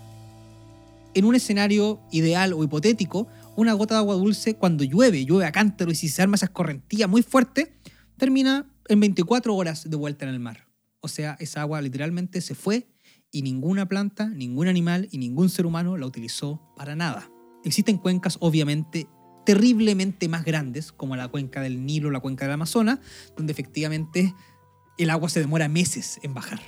en 1.13 1.25
un 1.25 1.35
escenario 1.35 1.99
ideal 2.11 2.53
o 2.53 2.63
hipotético, 2.63 3.27
una 3.55 3.73
gota 3.73 3.95
de 3.95 3.99
agua 3.99 4.15
dulce 4.15 4.55
cuando 4.55 4.83
llueve, 4.83 5.25
llueve 5.25 5.45
a 5.45 5.51
cántaro 5.51 5.91
y 5.91 5.95
si 5.95 6.09
se 6.09 6.21
arma 6.21 6.35
esa 6.35 6.45
escorrentía 6.45 7.07
muy 7.07 7.21
fuerte, 7.23 7.73
termina 8.17 8.71
en 8.87 8.99
24 8.99 9.55
horas 9.55 9.89
de 9.89 9.95
vuelta 9.95 10.25
en 10.25 10.31
el 10.31 10.39
mar. 10.39 10.67
O 11.01 11.07
sea, 11.07 11.35
esa 11.39 11.61
agua 11.61 11.81
literalmente 11.81 12.41
se 12.41 12.55
fue 12.55 12.87
y 13.31 13.41
ninguna 13.41 13.87
planta, 13.87 14.27
ningún 14.27 14.67
animal 14.67 15.07
y 15.11 15.17
ningún 15.17 15.49
ser 15.49 15.65
humano 15.65 15.97
la 15.97 16.05
utilizó 16.05 16.61
para 16.75 16.95
nada. 16.95 17.29
Existen 17.63 17.97
cuencas 17.97 18.37
obviamente 18.39 19.07
terriblemente 19.45 20.27
más 20.27 20.45
grandes, 20.45 20.91
como 20.91 21.15
la 21.15 21.27
cuenca 21.27 21.61
del 21.61 21.85
Nilo 21.85 22.09
o 22.09 22.11
la 22.11 22.19
cuenca 22.19 22.45
del 22.45 22.53
Amazonas, 22.53 22.99
donde 23.35 23.53
efectivamente 23.53 24.35
el 24.97 25.09
agua 25.09 25.29
se 25.29 25.39
demora 25.39 25.67
meses 25.67 26.19
en 26.21 26.33
bajar. 26.33 26.59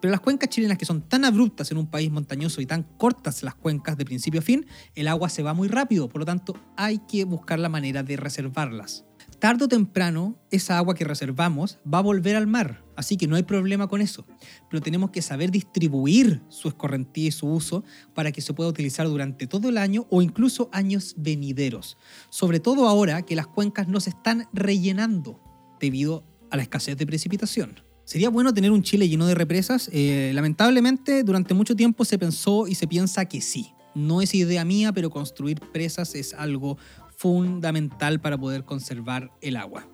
Pero 0.00 0.10
las 0.10 0.20
cuencas 0.20 0.50
chilenas 0.50 0.78
que 0.78 0.84
son 0.84 1.02
tan 1.02 1.24
abruptas 1.24 1.70
en 1.70 1.78
un 1.78 1.86
país 1.86 2.10
montañoso 2.10 2.60
y 2.60 2.66
tan 2.66 2.82
cortas 2.82 3.42
las 3.42 3.54
cuencas 3.54 3.96
de 3.96 4.04
principio 4.04 4.40
a 4.40 4.42
fin, 4.42 4.66
el 4.94 5.08
agua 5.08 5.28
se 5.28 5.42
va 5.42 5.54
muy 5.54 5.68
rápido, 5.68 6.08
por 6.08 6.20
lo 6.20 6.26
tanto 6.26 6.54
hay 6.76 6.98
que 6.98 7.24
buscar 7.24 7.58
la 7.58 7.68
manera 7.68 8.02
de 8.02 8.16
reservarlas. 8.16 9.04
Tardo 9.38 9.66
o 9.66 9.68
temprano, 9.68 10.38
esa 10.50 10.78
agua 10.78 10.94
que 10.94 11.04
reservamos 11.04 11.78
va 11.92 11.98
a 11.98 12.02
volver 12.02 12.36
al 12.36 12.46
mar, 12.46 12.84
así 12.96 13.18
que 13.18 13.26
no 13.26 13.36
hay 13.36 13.42
problema 13.42 13.86
con 13.86 14.00
eso. 14.00 14.24
Pero 14.70 14.82
tenemos 14.82 15.10
que 15.10 15.20
saber 15.20 15.50
distribuir 15.50 16.42
su 16.48 16.68
escorrentía 16.68 17.28
y 17.28 17.32
su 17.32 17.46
uso 17.46 17.84
para 18.14 18.32
que 18.32 18.40
se 18.40 18.54
pueda 18.54 18.70
utilizar 18.70 19.06
durante 19.06 19.46
todo 19.46 19.68
el 19.68 19.76
año 19.76 20.06
o 20.10 20.22
incluso 20.22 20.70
años 20.72 21.14
venideros. 21.18 21.98
Sobre 22.30 22.60
todo 22.60 22.88
ahora 22.88 23.22
que 23.22 23.36
las 23.36 23.46
cuencas 23.46 23.88
no 23.88 24.00
se 24.00 24.10
están 24.10 24.48
rellenando 24.54 25.40
debido 25.80 26.24
a 26.50 26.56
la 26.56 26.62
escasez 26.62 26.96
de 26.96 27.06
precipitación. 27.06 27.85
Sería 28.06 28.30
bueno 28.30 28.54
tener 28.54 28.70
un 28.70 28.84
Chile 28.84 29.08
lleno 29.08 29.26
de 29.26 29.34
represas. 29.34 29.90
Eh, 29.92 30.30
lamentablemente, 30.32 31.24
durante 31.24 31.54
mucho 31.54 31.74
tiempo 31.74 32.04
se 32.04 32.18
pensó 32.20 32.68
y 32.68 32.76
se 32.76 32.86
piensa 32.86 33.24
que 33.24 33.40
sí. 33.40 33.72
No 33.96 34.22
es 34.22 34.32
idea 34.32 34.64
mía, 34.64 34.92
pero 34.92 35.10
construir 35.10 35.58
presas 35.72 36.14
es 36.14 36.32
algo 36.32 36.78
fundamental 37.16 38.20
para 38.20 38.38
poder 38.38 38.64
conservar 38.64 39.32
el 39.40 39.56
agua. 39.56 39.88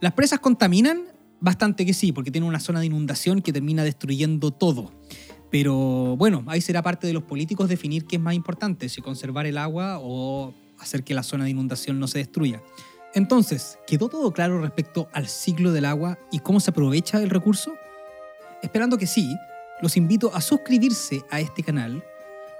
¿Las 0.00 0.12
presas 0.12 0.38
contaminan? 0.38 1.02
Bastante 1.40 1.84
que 1.84 1.94
sí, 1.94 2.12
porque 2.12 2.30
tienen 2.30 2.48
una 2.48 2.60
zona 2.60 2.78
de 2.78 2.86
inundación 2.86 3.42
que 3.42 3.52
termina 3.52 3.82
destruyendo 3.82 4.52
todo. 4.52 4.92
Pero 5.50 6.16
bueno, 6.16 6.44
ahí 6.46 6.60
será 6.60 6.82
parte 6.82 7.08
de 7.08 7.12
los 7.12 7.24
políticos 7.24 7.68
definir 7.68 8.04
qué 8.04 8.16
es 8.16 8.22
más 8.22 8.34
importante, 8.34 8.88
si 8.88 9.02
conservar 9.02 9.46
el 9.46 9.58
agua 9.58 9.98
o 10.00 10.54
hacer 10.78 11.02
que 11.02 11.12
la 11.12 11.24
zona 11.24 11.42
de 11.42 11.50
inundación 11.50 11.98
no 11.98 12.06
se 12.06 12.18
destruya. 12.18 12.62
Entonces, 13.14 13.78
¿quedó 13.86 14.08
todo 14.08 14.32
claro 14.32 14.60
respecto 14.60 15.08
al 15.12 15.28
ciclo 15.28 15.72
del 15.72 15.86
agua 15.86 16.18
y 16.30 16.40
cómo 16.40 16.60
se 16.60 16.70
aprovecha 16.70 17.20
el 17.22 17.30
recurso? 17.30 17.74
Esperando 18.62 18.98
que 18.98 19.06
sí, 19.06 19.36
los 19.80 19.96
invito 19.96 20.34
a 20.34 20.40
suscribirse 20.40 21.24
a 21.30 21.40
este 21.40 21.62
canal. 21.62 22.04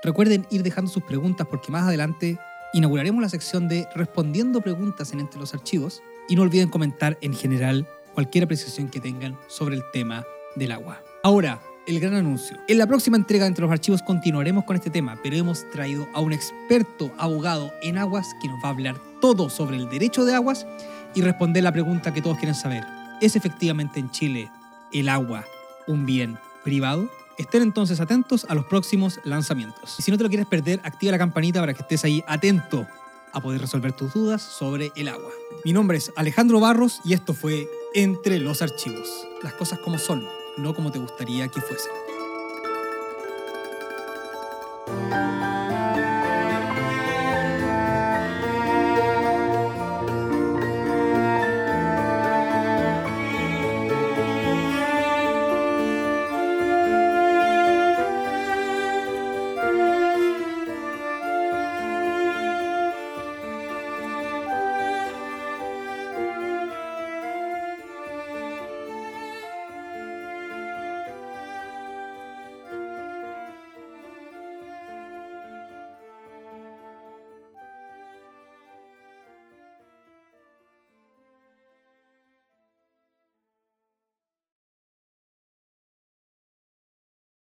Recuerden 0.02 0.46
ir 0.50 0.62
dejando 0.62 0.90
sus 0.90 1.02
preguntas 1.02 1.46
porque 1.50 1.72
más 1.72 1.84
adelante 1.84 2.38
inauguraremos 2.72 3.20
la 3.20 3.28
sección 3.28 3.68
de 3.68 3.88
respondiendo 3.94 4.60
preguntas 4.60 5.12
en 5.12 5.20
Entre 5.20 5.40
los 5.40 5.54
Archivos. 5.54 6.02
Y 6.28 6.36
no 6.36 6.42
olviden 6.42 6.68
comentar 6.68 7.18
en 7.20 7.34
general 7.34 7.86
cualquier 8.14 8.44
apreciación 8.44 8.88
que 8.88 9.00
tengan 9.00 9.38
sobre 9.48 9.76
el 9.76 9.82
tema 9.92 10.24
del 10.56 10.72
agua. 10.72 11.02
Ahora, 11.22 11.60
el 11.88 12.00
gran 12.00 12.14
anuncio. 12.14 12.58
En 12.68 12.76
la 12.76 12.86
próxima 12.86 13.16
entrega 13.16 13.46
Entre 13.46 13.62
los 13.62 13.72
Archivos 13.72 14.02
continuaremos 14.02 14.64
con 14.64 14.76
este 14.76 14.90
tema, 14.90 15.18
pero 15.22 15.36
hemos 15.36 15.68
traído 15.70 16.06
a 16.12 16.20
un 16.20 16.34
experto 16.34 17.10
abogado 17.16 17.72
en 17.82 17.96
aguas 17.96 18.36
que 18.42 18.48
nos 18.48 18.62
va 18.62 18.68
a 18.68 18.72
hablar 18.72 19.00
todo 19.22 19.48
sobre 19.48 19.78
el 19.78 19.88
derecho 19.88 20.26
de 20.26 20.34
aguas 20.34 20.66
y 21.14 21.22
responder 21.22 21.62
la 21.62 21.72
pregunta 21.72 22.12
que 22.12 22.20
todos 22.20 22.36
quieren 22.36 22.54
saber. 22.54 22.84
¿Es 23.22 23.36
efectivamente 23.36 23.98
en 23.98 24.10
Chile 24.10 24.50
el 24.92 25.08
agua 25.08 25.46
un 25.86 26.04
bien 26.04 26.38
privado? 26.62 27.08
Estén 27.38 27.62
entonces 27.62 28.00
atentos 28.00 28.44
a 28.50 28.54
los 28.54 28.66
próximos 28.66 29.18
lanzamientos. 29.24 29.96
Y 29.98 30.02
si 30.02 30.10
no 30.10 30.18
te 30.18 30.24
lo 30.24 30.28
quieres 30.28 30.46
perder, 30.46 30.80
activa 30.84 31.12
la 31.12 31.18
campanita 31.18 31.60
para 31.60 31.72
que 31.72 31.80
estés 31.80 32.04
ahí 32.04 32.22
atento 32.26 32.86
a 33.32 33.40
poder 33.40 33.62
resolver 33.62 33.92
tus 33.92 34.12
dudas 34.12 34.42
sobre 34.42 34.92
el 34.94 35.08
agua. 35.08 35.30
Mi 35.64 35.72
nombre 35.72 35.96
es 35.96 36.12
Alejandro 36.16 36.60
Barros 36.60 37.00
y 37.02 37.14
esto 37.14 37.32
fue 37.32 37.66
Entre 37.94 38.38
los 38.38 38.60
Archivos. 38.60 39.08
Las 39.42 39.54
cosas 39.54 39.78
como 39.78 39.98
son 39.98 40.37
no 40.58 40.74
como 40.74 40.90
te 40.90 40.98
gustaría 40.98 41.48
que 41.48 41.60
fuesen. 41.60 42.07